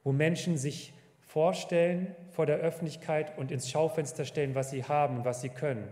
wo 0.04 0.12
Menschen 0.12 0.58
sich 0.58 0.94
vorstellen 1.22 2.16
vor 2.32 2.46
der 2.46 2.58
Öffentlichkeit 2.58 3.38
und 3.38 3.52
ins 3.52 3.70
Schaufenster 3.70 4.26
stellen, 4.26 4.56
was 4.56 4.70
sie 4.70 4.84
haben 4.84 5.26
was 5.26 5.42
sie 5.42 5.50
können 5.50 5.88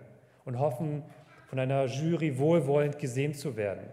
und 0.46 0.60
hoffen, 0.60 1.04
von 1.48 1.60
einer 1.60 1.86
Jury 1.86 2.38
wohlwollend 2.38 3.00
gesehen 3.00 3.34
zu 3.34 3.56
werden, 3.56 3.86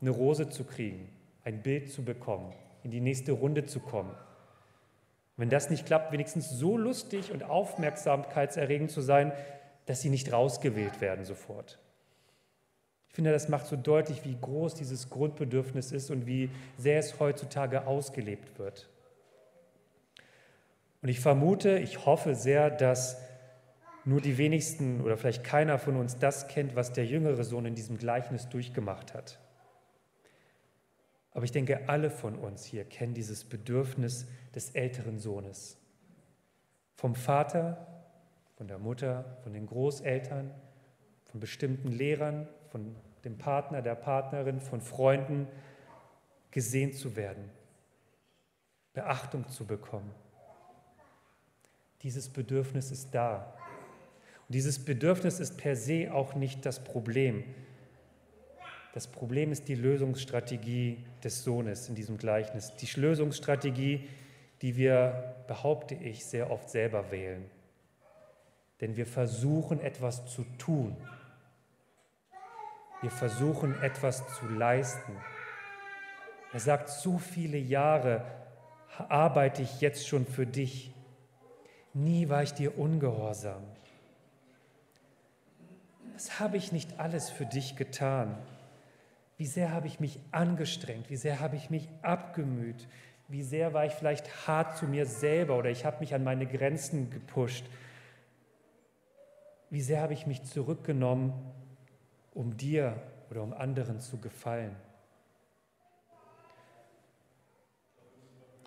eine 0.00 0.10
Rose 0.10 0.48
zu 0.48 0.64
kriegen, 0.64 1.08
ein 1.44 1.62
Bild 1.62 1.90
zu 1.90 2.04
bekommen, 2.04 2.52
in 2.82 2.90
die 2.90 3.00
nächste 3.00 3.32
Runde 3.32 3.64
zu 3.64 3.80
kommen. 3.80 4.14
Wenn 5.36 5.50
das 5.50 5.68
nicht 5.68 5.84
klappt, 5.84 6.12
wenigstens 6.12 6.50
so 6.50 6.78
lustig 6.78 7.30
und 7.30 7.42
aufmerksamkeitserregend 7.42 8.90
zu 8.90 9.02
sein, 9.02 9.32
dass 9.84 10.00
sie 10.00 10.08
nicht 10.08 10.32
rausgewählt 10.32 11.00
werden 11.00 11.24
sofort. 11.24 11.78
Ich 13.16 13.18
finde, 13.18 13.32
das 13.32 13.48
macht 13.48 13.66
so 13.66 13.76
deutlich, 13.76 14.26
wie 14.26 14.36
groß 14.38 14.74
dieses 14.74 15.08
Grundbedürfnis 15.08 15.90
ist 15.90 16.10
und 16.10 16.26
wie 16.26 16.50
sehr 16.76 16.98
es 16.98 17.18
heutzutage 17.18 17.86
ausgelebt 17.86 18.58
wird. 18.58 18.90
Und 21.00 21.08
ich 21.08 21.18
vermute, 21.20 21.78
ich 21.78 22.04
hoffe 22.04 22.34
sehr, 22.34 22.68
dass 22.68 23.16
nur 24.04 24.20
die 24.20 24.36
wenigsten 24.36 25.00
oder 25.00 25.16
vielleicht 25.16 25.44
keiner 25.44 25.78
von 25.78 25.96
uns 25.96 26.18
das 26.18 26.46
kennt, 26.48 26.76
was 26.76 26.92
der 26.92 27.06
jüngere 27.06 27.42
Sohn 27.42 27.64
in 27.64 27.74
diesem 27.74 27.96
Gleichnis 27.96 28.50
durchgemacht 28.50 29.14
hat. 29.14 29.38
Aber 31.32 31.46
ich 31.46 31.52
denke, 31.52 31.88
alle 31.88 32.10
von 32.10 32.34
uns 32.34 32.66
hier 32.66 32.84
kennen 32.84 33.14
dieses 33.14 33.44
Bedürfnis 33.44 34.26
des 34.54 34.72
älteren 34.72 35.18
Sohnes. 35.20 35.78
Vom 36.96 37.14
Vater, 37.14 37.86
von 38.58 38.68
der 38.68 38.78
Mutter, 38.78 39.38
von 39.42 39.54
den 39.54 39.64
Großeltern, 39.64 40.50
von 41.24 41.40
bestimmten 41.40 41.92
Lehrern, 41.92 42.46
von 42.68 42.94
dem 43.26 43.36
Partner, 43.38 43.82
der 43.82 43.96
Partnerin, 43.96 44.60
von 44.60 44.80
Freunden 44.80 45.48
gesehen 46.52 46.92
zu 46.92 47.16
werden, 47.16 47.50
Beachtung 48.94 49.48
zu 49.48 49.66
bekommen. 49.66 50.12
Dieses 52.02 52.28
Bedürfnis 52.28 52.92
ist 52.92 53.10
da. 53.10 53.52
Und 54.46 54.54
dieses 54.54 54.84
Bedürfnis 54.84 55.40
ist 55.40 55.56
per 55.56 55.74
se 55.74 56.14
auch 56.14 56.36
nicht 56.36 56.64
das 56.64 56.84
Problem. 56.84 57.42
Das 58.94 59.08
Problem 59.08 59.50
ist 59.50 59.66
die 59.66 59.74
Lösungsstrategie 59.74 61.04
des 61.24 61.42
Sohnes 61.42 61.88
in 61.88 61.96
diesem 61.96 62.18
Gleichnis. 62.18 62.76
Die 62.76 62.88
Lösungsstrategie, 63.00 64.08
die 64.62 64.76
wir, 64.76 65.34
behaupte 65.48 65.96
ich, 65.96 66.24
sehr 66.24 66.52
oft 66.52 66.70
selber 66.70 67.10
wählen. 67.10 67.44
Denn 68.80 68.96
wir 68.96 69.06
versuchen 69.06 69.80
etwas 69.80 70.26
zu 70.26 70.44
tun. 70.58 70.96
Wir 73.06 73.12
versuchen 73.12 73.80
etwas 73.82 74.26
zu 74.34 74.48
leisten. 74.48 75.12
Er 76.52 76.58
sagt, 76.58 76.88
so 76.88 77.18
viele 77.18 77.56
Jahre 77.56 78.24
arbeite 79.08 79.62
ich 79.62 79.80
jetzt 79.80 80.08
schon 80.08 80.26
für 80.26 80.44
dich. 80.44 80.92
Nie 81.94 82.28
war 82.28 82.42
ich 82.42 82.52
dir 82.52 82.76
ungehorsam. 82.76 83.62
Was 86.14 86.40
habe 86.40 86.56
ich 86.56 86.72
nicht 86.72 86.98
alles 86.98 87.30
für 87.30 87.46
dich 87.46 87.76
getan? 87.76 88.36
Wie 89.36 89.46
sehr 89.46 89.70
habe 89.70 89.86
ich 89.86 90.00
mich 90.00 90.18
angestrengt? 90.32 91.08
Wie 91.08 91.16
sehr 91.16 91.38
habe 91.38 91.54
ich 91.54 91.70
mich 91.70 91.88
abgemüht? 92.02 92.88
Wie 93.28 93.44
sehr 93.44 93.72
war 93.72 93.86
ich 93.86 93.92
vielleicht 93.92 94.48
hart 94.48 94.76
zu 94.78 94.86
mir 94.86 95.06
selber 95.06 95.56
oder 95.56 95.70
ich 95.70 95.84
habe 95.84 96.00
mich 96.00 96.12
an 96.12 96.24
meine 96.24 96.48
Grenzen 96.48 97.08
gepusht? 97.10 97.66
Wie 99.70 99.80
sehr 99.80 100.00
habe 100.00 100.12
ich 100.12 100.26
mich 100.26 100.42
zurückgenommen, 100.42 101.34
um 102.36 102.56
dir 102.56 103.00
oder 103.30 103.42
um 103.42 103.52
anderen 103.54 103.98
zu 103.98 104.18
gefallen? 104.18 104.76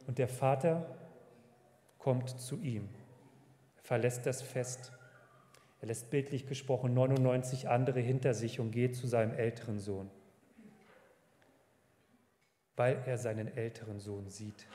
Und 0.08 0.18
der 0.18 0.28
Vater 0.28 0.98
kommt 2.00 2.30
zu 2.42 2.58
ihm. 2.58 2.90
Er 3.78 3.84
verlässt 3.84 4.26
das 4.26 4.42
Fest. 4.42 4.92
Er 5.82 5.88
lässt 5.88 6.10
bildlich 6.10 6.48
gesprochen 6.48 6.96
99 6.96 7.70
andere 7.70 8.00
hinter 8.00 8.34
sich 8.34 8.60
und 8.60 8.72
geht 8.72 8.96
zu 8.96 9.08
seinem 9.08 9.34
älteren 9.34 9.80
Sohn, 9.80 10.10
weil 12.76 13.02
er 13.06 13.20
seinen 13.20 13.56
älteren 13.56 14.00
Sohn 14.00 14.30
sieht, 14.30 14.66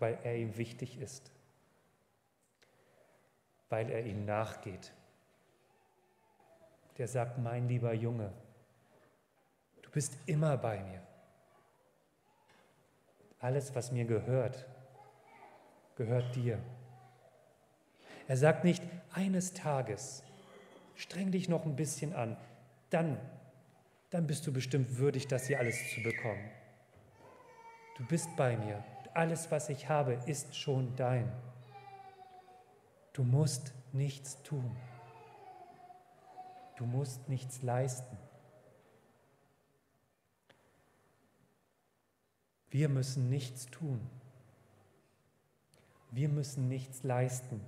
weil 0.00 0.18
er 0.24 0.36
ihm 0.36 0.56
wichtig 0.56 1.00
ist, 1.00 1.30
weil 3.68 3.88
er 3.90 4.04
ihm 4.04 4.24
nachgeht. 4.24 4.92
Der 6.98 7.08
sagt, 7.08 7.38
mein 7.38 7.68
lieber 7.68 7.92
Junge, 7.92 8.32
du 9.82 9.90
bist 9.90 10.16
immer 10.26 10.56
bei 10.56 10.82
mir. 10.82 11.02
Alles, 13.38 13.74
was 13.74 13.90
mir 13.90 14.04
gehört, 14.04 14.66
gehört 15.96 16.36
dir. 16.36 16.58
Er 18.28 18.36
sagt 18.36 18.64
nicht, 18.64 18.82
eines 19.12 19.54
Tages, 19.54 20.22
streng 20.94 21.32
dich 21.32 21.48
noch 21.48 21.64
ein 21.64 21.74
bisschen 21.74 22.14
an, 22.14 22.36
dann, 22.90 23.18
dann 24.10 24.26
bist 24.26 24.46
du 24.46 24.52
bestimmt 24.52 24.98
würdig, 24.98 25.26
das 25.26 25.46
hier 25.46 25.58
alles 25.58 25.92
zu 25.94 26.02
bekommen. 26.02 26.50
Du 27.96 28.06
bist 28.06 28.28
bei 28.36 28.56
mir. 28.56 28.84
Alles, 29.14 29.50
was 29.50 29.68
ich 29.68 29.88
habe, 29.88 30.14
ist 30.26 30.56
schon 30.56 30.94
dein. 30.96 31.30
Du 33.12 33.24
musst 33.24 33.72
nichts 33.92 34.42
tun. 34.42 34.76
Du 36.80 36.86
musst 36.86 37.28
nichts 37.28 37.60
leisten. 37.60 38.16
Wir 42.70 42.88
müssen 42.88 43.28
nichts 43.28 43.66
tun. 43.66 44.00
Wir 46.10 46.30
müssen 46.30 46.68
nichts 46.68 47.02
leisten. 47.02 47.60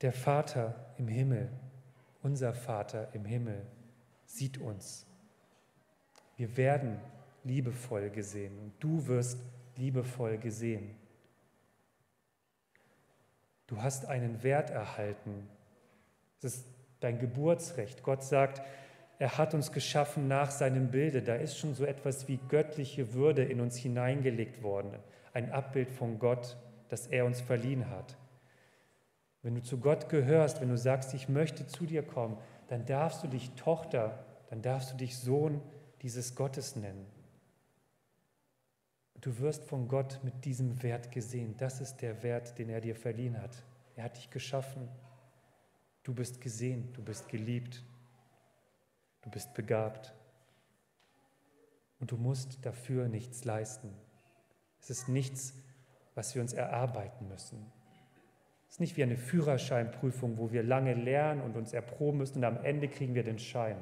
Der 0.00 0.12
Vater 0.12 0.94
im 0.98 1.06
Himmel, 1.06 1.48
unser 2.22 2.54
Vater 2.54 3.14
im 3.14 3.24
Himmel, 3.24 3.64
sieht 4.26 4.58
uns. 4.58 5.06
Wir 6.36 6.56
werden 6.56 7.00
liebevoll 7.44 8.10
gesehen 8.10 8.58
und 8.58 8.72
du 8.80 9.06
wirst 9.06 9.38
liebevoll 9.76 10.38
gesehen. 10.38 10.96
Du 13.68 13.80
hast 13.80 14.06
einen 14.06 14.42
Wert 14.42 14.70
erhalten. 14.70 15.48
Das 16.40 16.54
ist 16.54 16.66
dein 17.00 17.18
Geburtsrecht. 17.18 18.02
Gott 18.02 18.22
sagt, 18.22 18.62
er 19.18 19.36
hat 19.36 19.54
uns 19.54 19.72
geschaffen 19.72 20.28
nach 20.28 20.50
seinem 20.50 20.90
Bilde. 20.90 21.22
Da 21.22 21.34
ist 21.34 21.58
schon 21.58 21.74
so 21.74 21.84
etwas 21.84 22.28
wie 22.28 22.38
göttliche 22.48 23.14
Würde 23.14 23.42
in 23.44 23.60
uns 23.60 23.76
hineingelegt 23.76 24.62
worden. 24.62 24.92
Ein 25.32 25.50
Abbild 25.52 25.90
von 25.90 26.18
Gott, 26.18 26.56
das 26.88 27.06
er 27.08 27.24
uns 27.26 27.40
verliehen 27.40 27.90
hat. 27.90 28.16
Wenn 29.42 29.54
du 29.54 29.62
zu 29.62 29.78
Gott 29.78 30.08
gehörst, 30.08 30.60
wenn 30.60 30.68
du 30.68 30.78
sagst, 30.78 31.14
ich 31.14 31.28
möchte 31.28 31.66
zu 31.66 31.86
dir 31.86 32.02
kommen, 32.02 32.38
dann 32.68 32.86
darfst 32.86 33.22
du 33.22 33.28
dich 33.28 33.50
Tochter, 33.52 34.24
dann 34.50 34.62
darfst 34.62 34.92
du 34.92 34.96
dich 34.96 35.16
Sohn 35.18 35.60
dieses 36.02 36.34
Gottes 36.34 36.76
nennen. 36.76 37.06
Du 39.20 39.38
wirst 39.40 39.64
von 39.64 39.88
Gott 39.88 40.20
mit 40.22 40.44
diesem 40.44 40.80
Wert 40.82 41.10
gesehen. 41.10 41.56
Das 41.58 41.80
ist 41.80 41.96
der 42.02 42.22
Wert, 42.22 42.58
den 42.58 42.68
er 42.68 42.80
dir 42.80 42.94
verliehen 42.94 43.40
hat. 43.40 43.64
Er 43.96 44.04
hat 44.04 44.16
dich 44.16 44.30
geschaffen. 44.30 44.88
Du 46.08 46.14
bist 46.14 46.40
gesehen, 46.40 46.90
du 46.94 47.04
bist 47.04 47.28
geliebt, 47.28 47.84
Du 49.28 49.30
bist 49.30 49.52
begabt. 49.52 50.14
Und 52.00 52.12
du 52.12 52.16
musst 52.16 52.64
dafür 52.64 53.08
nichts 53.08 53.44
leisten. 53.44 53.92
Es 54.80 54.88
ist 54.88 55.08
nichts, 55.08 55.52
was 56.14 56.34
wir 56.34 56.40
uns 56.40 56.54
erarbeiten 56.54 57.28
müssen. 57.28 57.70
Es 58.68 58.76
ist 58.76 58.80
nicht 58.80 58.96
wie 58.96 59.02
eine 59.02 59.18
Führerscheinprüfung, 59.18 60.38
wo 60.38 60.50
wir 60.50 60.62
lange 60.62 60.94
lernen 60.94 61.42
und 61.42 61.56
uns 61.56 61.74
erproben 61.74 62.16
müssen 62.16 62.38
und 62.38 62.44
am 62.44 62.64
Ende 62.64 62.88
kriegen 62.88 63.14
wir 63.14 63.22
den 63.22 63.38
Schein. 63.38 63.76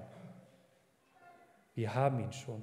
Wir 1.76 1.94
haben 1.94 2.18
ihn 2.18 2.32
schon. 2.32 2.62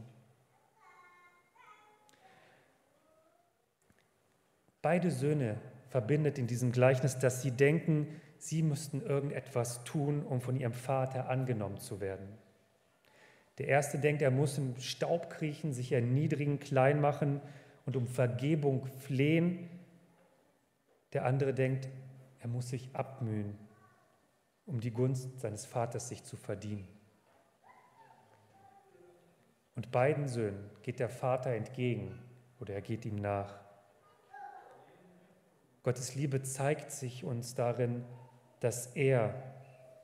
Beide 4.82 5.10
Söhne 5.10 5.62
verbindet 5.88 6.38
in 6.38 6.48
diesem 6.48 6.74
Gleichnis, 6.74 7.18
dass 7.18 7.42
sie 7.42 7.52
denken, 7.52 8.20
sie 8.44 8.62
müssten 8.62 9.02
irgendetwas 9.02 9.86
tun, 9.86 10.26
um 10.26 10.42
von 10.42 10.58
ihrem 10.58 10.74
Vater 10.74 11.30
angenommen 11.30 11.80
zu 11.80 12.02
werden. 12.02 12.28
Der 13.58 13.68
erste 13.70 14.00
denkt, 14.00 14.22
er 14.22 14.32
muss 14.32 14.58
im 14.58 14.78
Staub 14.80 15.30
kriechen, 15.30 15.74
sich 15.74 15.94
erniedrigen, 15.94 16.60
klein 16.60 17.00
machen 17.00 17.40
und 17.86 17.96
um 17.96 18.06
Vergebung 18.06 18.86
flehen. 18.86 19.70
Der 21.14 21.26
andere 21.26 21.54
denkt, 21.54 21.88
er 22.42 22.50
muss 22.50 22.70
sich 22.70 22.94
abmühen, 22.94 23.58
um 24.66 24.82
die 24.82 24.92
Gunst 24.92 25.40
seines 25.40 25.66
Vaters 25.66 26.10
sich 26.10 26.24
zu 26.24 26.36
verdienen. 26.36 26.88
Und 29.76 29.92
beiden 29.92 30.28
Söhnen 30.28 30.70
geht 30.82 31.00
der 31.00 31.10
Vater 31.10 31.52
entgegen 31.52 32.20
oder 32.60 32.74
er 32.74 32.82
geht 32.82 33.06
ihm 33.06 33.16
nach. 33.16 33.60
Gottes 35.84 36.16
Liebe 36.16 36.42
zeigt 36.44 36.92
sich 36.92 37.24
uns 37.24 37.56
darin, 37.56 38.04
dass 38.64 38.88
er 38.88 39.34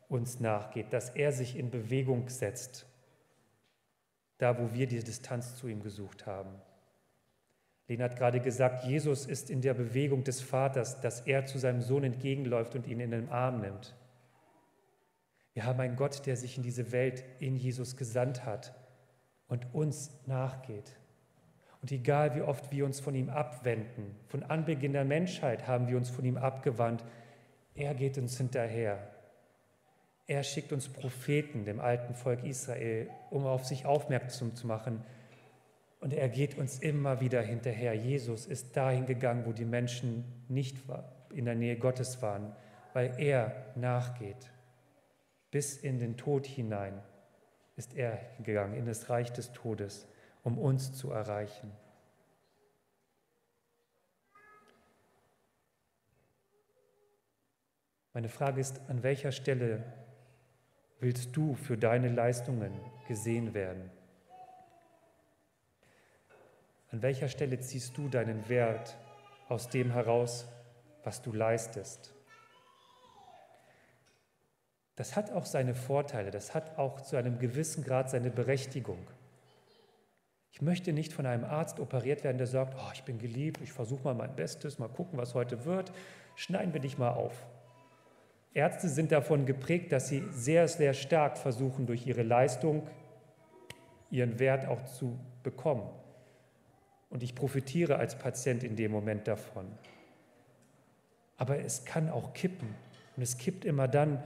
uns 0.08 0.40
nachgeht, 0.40 0.92
dass 0.92 1.10
er 1.10 1.32
sich 1.32 1.58
in 1.58 1.72
Bewegung 1.72 2.30
setzt 2.30 2.90
da 4.40 4.58
wo 4.58 4.74
wir 4.74 4.88
die 4.88 5.04
Distanz 5.04 5.58
zu 5.58 5.68
ihm 5.68 5.84
gesucht 5.84 6.26
haben. 6.26 6.50
Lena 7.88 8.06
hat 8.06 8.18
gerade 8.18 8.40
gesagt, 8.40 8.86
Jesus 8.86 9.26
ist 9.26 9.50
in 9.50 9.62
der 9.62 9.74
Bewegung 9.74 10.24
des 10.24 10.42
Vaters, 10.42 11.02
dass 11.02 11.22
er 11.22 11.46
zu 11.46 11.60
seinem 11.60 11.82
Sohn 11.82 12.04
entgegenläuft 12.04 12.74
und 12.76 12.88
ihn 12.88 13.00
in 13.00 13.12
den 13.12 13.30
Arm 13.30 13.62
nimmt. 13.62 13.96
Wir 15.54 15.66
haben 15.66 15.80
einen 15.80 15.98
Gott, 15.98 16.26
der 16.26 16.38
sich 16.38 16.56
in 16.56 16.64
diese 16.64 16.92
Welt 16.92 17.24
in 17.40 17.56
Jesus 17.56 17.98
gesandt 17.98 18.46
hat 18.46 18.74
und 19.48 19.74
uns 19.74 20.12
nachgeht. 20.26 20.96
Und 21.82 21.92
egal 21.92 22.36
wie 22.36 22.42
oft 22.42 22.72
wir 22.72 22.86
uns 22.86 23.00
von 23.00 23.16
ihm 23.16 23.30
abwenden, 23.30 24.16
von 24.28 24.44
Anbeginn 24.44 24.94
der 24.94 25.06
Menschheit 25.06 25.68
haben 25.68 25.88
wir 25.88 25.98
uns 25.98 26.10
von 26.10 26.24
ihm 26.24 26.38
abgewandt, 26.38 27.04
er 27.80 27.94
geht 27.94 28.18
uns 28.18 28.38
hinterher. 28.38 29.00
Er 30.28 30.44
schickt 30.44 30.72
uns 30.74 30.90
Propheten, 30.90 31.66
dem 31.66 31.80
alten 31.80 32.14
Volk 32.14 32.44
Israel, 32.44 33.10
um 33.32 33.46
auf 33.46 33.66
sich 33.66 33.86
aufmerksam 33.86 34.56
zu 34.56 34.68
machen. 34.68 35.04
Und 36.02 36.14
er 36.14 36.30
geht 36.30 36.58
uns 36.58 36.80
immer 36.80 37.20
wieder 37.20 37.42
hinterher. 37.42 37.94
Jesus 37.94 38.46
ist 38.46 38.78
dahin 38.78 39.06
gegangen, 39.06 39.46
wo 39.46 39.54
die 39.54 39.66
Menschen 39.66 40.24
nicht 40.48 40.78
in 41.34 41.46
der 41.46 41.56
Nähe 41.56 41.78
Gottes 41.78 42.22
waren, 42.22 42.56
weil 42.94 43.14
er 43.18 43.56
nachgeht. 43.76 44.52
Bis 45.52 45.78
in 45.78 45.98
den 46.00 46.16
Tod 46.16 46.46
hinein 46.46 47.02
ist 47.76 47.96
er 47.96 48.20
gegangen, 48.44 48.76
in 48.76 48.86
das 48.86 49.10
Reich 49.10 49.32
des 49.32 49.52
Todes, 49.54 50.08
um 50.44 50.58
uns 50.58 50.94
zu 50.94 51.12
erreichen. 51.12 51.72
Meine 58.20 58.28
Frage 58.28 58.60
ist, 58.60 58.82
an 58.90 59.02
welcher 59.02 59.32
Stelle 59.32 59.82
willst 61.00 61.38
du 61.38 61.56
für 61.56 61.78
deine 61.78 62.10
Leistungen 62.10 62.74
gesehen 63.08 63.54
werden? 63.54 63.90
An 66.92 67.02
welcher 67.02 67.30
Stelle 67.30 67.62
ziehst 67.62 67.98
du 67.98 68.10
deinen 68.10 68.50
Wert 68.50 68.98
aus 69.48 69.70
dem 69.70 69.92
heraus, 69.92 70.50
was 71.06 71.22
du 71.22 71.32
leistest? 71.32 72.14
Das 74.98 75.16
hat 75.16 75.32
auch 75.32 75.46
seine 75.46 75.74
Vorteile, 75.74 76.30
das 76.30 76.54
hat 76.54 76.78
auch 76.78 77.00
zu 77.00 77.16
einem 77.16 77.40
gewissen 77.40 77.86
Grad 77.86 78.10
seine 78.10 78.32
Berechtigung. 78.32 79.08
Ich 80.52 80.62
möchte 80.62 80.92
nicht 80.92 81.14
von 81.14 81.26
einem 81.26 81.46
Arzt 81.46 81.80
operiert 81.80 82.26
werden, 82.26 82.38
der 82.38 82.48
sagt, 82.48 82.76
oh, 82.78 82.92
ich 82.94 83.06
bin 83.06 83.18
geliebt, 83.18 83.62
ich 83.62 83.72
versuche 83.72 84.04
mal 84.04 84.14
mein 84.14 84.36
Bestes, 84.36 84.78
mal 84.78 84.90
gucken, 84.90 85.18
was 85.18 85.36
heute 85.36 85.64
wird, 85.64 85.94
schneiden 86.36 86.74
wir 86.74 86.82
dich 86.82 86.98
mal 86.98 87.12
auf. 87.12 87.48
Ärzte 88.54 88.90
sind 88.90 89.12
davon 89.12 89.46
geprägt, 89.46 89.92
dass 89.92 90.08
sie 90.08 90.24
sehr, 90.32 90.68
sehr 90.68 90.94
stark 90.94 91.38
versuchen, 91.38 91.86
durch 91.86 92.08
ihre 92.08 92.24
Leistung 92.24 92.88
ihren 94.10 94.40
Wert 94.40 94.68
auch 94.68 94.84
zu 94.86 95.20
bekommen. 95.44 95.88
Und 97.10 97.24
ich 97.24 97.36
profitiere 97.36 97.98
als 97.98 98.18
Patient 98.18 98.64
in 98.64 98.76
dem 98.76 98.92
Moment 98.92 99.28
davon. 99.28 99.68
Aber 101.38 101.60
es 101.60 101.86
kann 101.86 102.10
auch 102.10 102.34
kippen. 102.34 102.76
Und 103.16 103.24
es 103.24 103.38
kippt 103.38 103.66
immer 103.66 103.88
dann, 103.88 104.22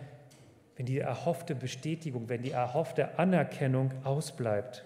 wenn 0.75 0.86
die 0.86 0.99
erhoffte 0.99 1.53
Bestätigung, 1.53 2.29
wenn 2.29 2.41
die 2.41 2.51
erhoffte 2.51 3.19
Anerkennung 3.19 3.91
ausbleibt 4.03 4.86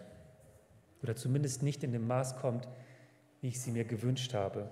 oder 1.02 1.15
zumindest 1.15 1.63
nicht 1.63 1.84
in 1.84 1.93
dem 1.93 2.08
Maß 2.08 2.38
kommt, 2.38 2.67
wie 3.41 3.47
ich 3.50 3.62
sie 3.62 3.71
mir 3.71 3.86
gewünscht 3.86 4.34
habe. 4.34 4.69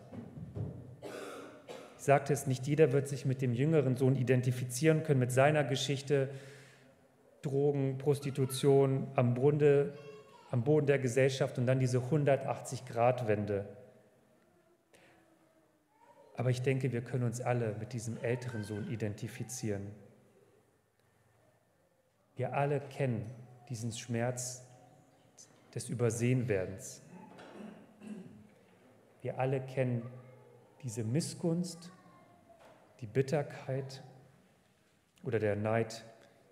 Sagte 2.06 2.34
es, 2.34 2.46
nicht 2.46 2.68
jeder 2.68 2.92
wird 2.92 3.08
sich 3.08 3.26
mit 3.26 3.42
dem 3.42 3.56
jüngeren 3.56 3.98
Sohn 3.98 4.16
identifizieren 4.16 5.02
können, 5.02 5.20
mit 5.20 5.32
seiner 5.32 5.64
Geschichte, 5.64 6.30
Drogen, 7.42 7.98
Prostitution 7.98 9.08
am, 9.16 9.34
Bunde, 9.34 9.98
am 10.52 10.64
Boden 10.64 10.86
der 10.86 11.00
Gesellschaft 11.00 11.58
und 11.58 11.66
dann 11.66 11.80
diese 11.80 11.98
180-Grad-Wende. 11.98 13.68
Aber 16.38 16.52
ich 16.52 16.62
denke, 16.62 16.92
wir 16.92 17.02
können 17.02 17.24
uns 17.24 17.42
alle 17.42 17.76
mit 17.80 17.92
diesem 17.94 18.18
älteren 18.18 18.64
Sohn 18.64 18.88
identifizieren. 18.92 19.88
Wir 22.36 22.54
alle 22.54 22.82
kennen 22.82 23.26
diesen 23.68 23.92
Schmerz 23.92 24.64
des 25.74 25.90
Übersehenwerdens. 25.90 27.02
Wir 29.24 29.40
alle 29.40 29.60
kennen 29.60 30.04
diese 30.84 31.04
Missgunst, 31.04 31.90
die 33.06 33.12
Bitterkeit 33.12 34.04
oder 35.24 35.38
der 35.38 35.56
Neid, 35.56 36.04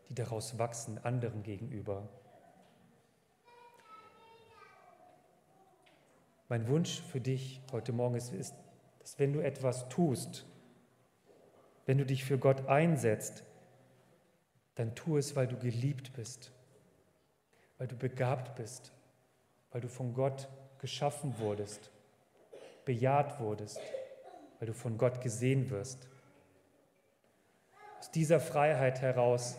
die 0.07 0.13
daraus 0.13 0.59
wachsen 0.59 1.03
anderen 1.03 1.41
gegenüber. 1.41 2.07
Mein 6.49 6.67
Wunsch 6.67 7.01
für 7.01 7.19
dich 7.19 7.59
heute 7.71 7.91
Morgen 7.91 8.13
ist, 8.13 8.31
ist, 8.33 8.53
dass 8.99 9.17
wenn 9.17 9.33
du 9.33 9.39
etwas 9.39 9.89
tust, 9.89 10.45
wenn 11.87 11.97
du 11.97 12.05
dich 12.05 12.23
für 12.23 12.37
Gott 12.37 12.67
einsetzt, 12.67 13.43
dann 14.75 14.93
tu 14.93 15.17
es, 15.17 15.35
weil 15.35 15.47
du 15.47 15.57
geliebt 15.57 16.13
bist, 16.13 16.51
weil 17.79 17.87
du 17.87 17.95
begabt 17.95 18.53
bist, 18.55 18.91
weil 19.71 19.81
du 19.81 19.89
von 19.89 20.13
Gott 20.13 20.47
geschaffen 20.77 21.33
wurdest, 21.39 21.89
bejaht 22.85 23.39
wurdest, 23.39 23.79
weil 24.59 24.67
du 24.67 24.73
von 24.75 24.99
Gott 24.99 25.19
gesehen 25.19 25.71
wirst. 25.71 26.07
Aus 28.03 28.11
dieser 28.11 28.41
Freiheit 28.41 29.01
heraus 29.01 29.57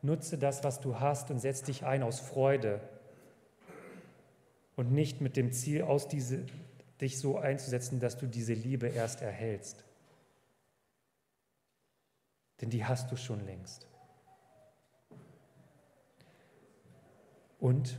nutze 0.00 0.38
das, 0.38 0.62
was 0.62 0.80
du 0.80 1.00
hast 1.00 1.32
und 1.32 1.40
setz 1.40 1.64
dich 1.64 1.84
ein 1.84 2.04
aus 2.04 2.20
Freude 2.20 2.80
und 4.76 4.92
nicht 4.92 5.20
mit 5.20 5.36
dem 5.36 5.50
Ziel, 5.50 5.82
aus 5.82 6.06
diese, 6.06 6.46
dich 7.00 7.18
so 7.18 7.36
einzusetzen, 7.36 7.98
dass 7.98 8.16
du 8.16 8.28
diese 8.28 8.52
Liebe 8.52 8.86
erst 8.86 9.22
erhältst. 9.22 9.82
Denn 12.60 12.70
die 12.70 12.84
hast 12.84 13.10
du 13.10 13.16
schon 13.16 13.44
längst. 13.44 13.88
Und 17.58 17.98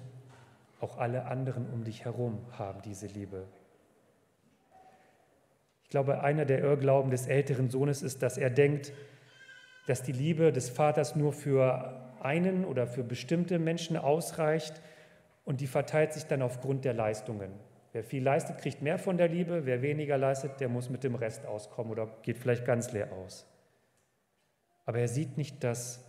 auch 0.79 0.99
alle 0.99 1.25
anderen 1.25 1.69
um 1.69 1.83
dich 1.83 2.05
herum 2.05 2.39
haben 2.57 2.81
diese 2.81 3.07
Liebe. 3.07 3.45
Ich 5.83 5.89
glaube, 5.89 6.21
einer 6.21 6.45
der 6.45 6.59
Irrglauben 6.59 7.11
des 7.11 7.27
älteren 7.27 7.69
Sohnes 7.69 8.01
ist, 8.01 8.21
dass 8.21 8.37
er 8.37 8.49
denkt, 8.49 8.93
dass 9.87 10.03
die 10.03 10.11
Liebe 10.11 10.51
des 10.51 10.69
Vaters 10.69 11.15
nur 11.15 11.33
für 11.33 12.01
einen 12.21 12.65
oder 12.65 12.87
für 12.87 13.03
bestimmte 13.03 13.59
Menschen 13.59 13.97
ausreicht 13.97 14.81
und 15.43 15.61
die 15.61 15.67
verteilt 15.67 16.13
sich 16.13 16.25
dann 16.25 16.41
aufgrund 16.41 16.85
der 16.85 16.93
Leistungen. 16.93 17.51
Wer 17.93 18.03
viel 18.03 18.23
leistet, 18.23 18.59
kriegt 18.59 18.81
mehr 18.81 18.97
von 18.97 19.17
der 19.17 19.27
Liebe, 19.27 19.65
wer 19.65 19.81
weniger 19.81 20.17
leistet, 20.17 20.59
der 20.59 20.69
muss 20.69 20.89
mit 20.89 21.03
dem 21.03 21.15
Rest 21.15 21.45
auskommen 21.45 21.91
oder 21.91 22.07
geht 22.21 22.37
vielleicht 22.37 22.63
ganz 22.63 22.91
leer 22.93 23.11
aus. 23.11 23.45
Aber 24.85 24.99
er 24.99 25.07
sieht 25.07 25.37
nicht, 25.37 25.63
dass 25.63 26.05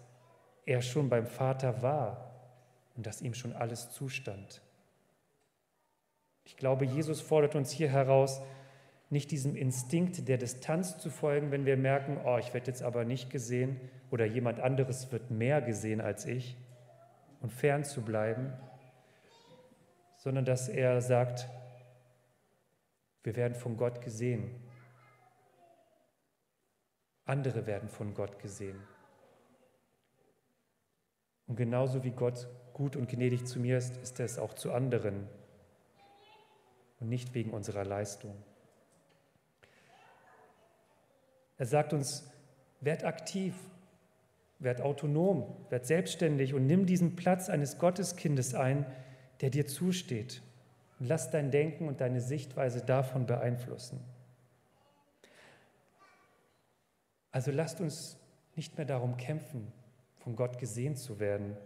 er 0.65 0.81
schon 0.81 1.09
beim 1.09 1.27
Vater 1.27 1.83
war 1.83 2.31
und 2.97 3.07
dass 3.07 3.21
ihm 3.21 3.35
schon 3.35 3.53
alles 3.53 3.91
zustand. 3.91 4.63
Ich 6.45 6.57
glaube, 6.57 6.85
Jesus 6.85 7.21
fordert 7.21 7.55
uns 7.55 7.71
hier 7.71 7.89
heraus, 7.89 8.43
nicht 9.13 9.31
diesem 9.31 9.57
Instinkt 9.57 10.27
der 10.27 10.39
Distanz 10.39 10.97
zu 10.97 11.11
folgen, 11.11 11.51
wenn 11.51 11.67
wir 11.67 11.77
merken, 11.77 12.19
oh, 12.25 12.39
ich 12.39 12.55
werde 12.55 12.69
jetzt 12.69 12.83
aber 12.83 13.05
nicht 13.05 13.29
gesehen 13.29 13.79
oder 14.11 14.25
jemand 14.25 14.59
anderes 14.59 15.13
wird 15.13 15.31
mehr 15.31 15.61
gesehen 15.61 16.01
als 16.01 16.25
ich 16.25 16.57
und 17.43 17.53
fern 17.53 17.85
zu 17.85 18.01
bleiben, 18.01 18.55
sondern 20.17 20.47
dass 20.47 20.71
er 20.71 21.03
sagt, 21.03 21.47
wir 23.23 23.37
werden 23.37 23.55
von 23.55 23.77
Gott 23.77 24.01
gesehen. 24.01 24.51
Andere 27.27 27.67
werden 27.67 27.91
von 27.91 28.15
Gott 28.15 28.39
gesehen. 28.39 28.81
Und 31.47 31.57
genauso 31.57 32.03
wie 32.03 32.13
Gott 32.13 32.49
gut 32.73 32.97
und 32.97 33.11
gnädig 33.11 33.45
zu 33.45 33.61
mir 33.61 33.77
ist, 33.77 33.99
ist 33.99 34.19
er 34.21 34.25
es 34.25 34.39
auch 34.39 34.55
zu 34.55 34.73
anderen 34.73 35.29
und 36.99 37.11
nicht 37.11 37.35
wegen 37.35 37.51
unserer 37.51 37.85
Leistung. 37.85 38.35
Er 41.63 41.67
sagt 41.67 41.93
uns, 41.93 42.29
werd 42.81 43.05
aktiv, 43.05 43.55
werd 44.59 44.81
autonom, 44.81 45.47
werd 45.71 45.87
selbstständig 45.87 46.55
und 46.55 46.67
nimm 46.67 46.87
diesen 46.87 47.15
Platz 47.15 47.49
eines 47.49 47.79
Gotteskindes 47.79 48.57
ein, 48.57 48.85
der 49.41 49.51
dir 49.51 49.69
zusteht. 49.69 50.43
Und 50.99 51.07
lass 51.07 51.31
dein 51.31 51.53
Denken 51.53 51.87
und 51.87 52.01
deine 52.01 52.21
Sichtweise 52.21 52.85
davon 52.85 53.27
beeinflussen. 53.27 54.01
Also 57.31 57.53
lasst 57.53 57.81
uns 57.81 58.19
nicht 58.57 58.77
mehr 58.77 58.87
darum 58.87 59.17
kämpfen, 59.17 59.73
von 60.17 60.35
Gott 60.35 60.59
gesehen 60.59 60.97
zu 60.97 61.21
werden, 61.21 61.57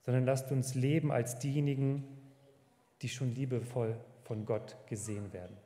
sondern 0.00 0.24
lasst 0.24 0.50
uns 0.50 0.74
leben 0.74 1.12
als 1.12 1.38
diejenigen, 1.38 2.04
die 3.02 3.10
schon 3.10 3.34
liebevoll 3.34 4.00
von 4.22 4.46
Gott 4.46 4.78
gesehen 4.86 5.34
werden. 5.34 5.58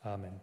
Amen. 0.00 0.40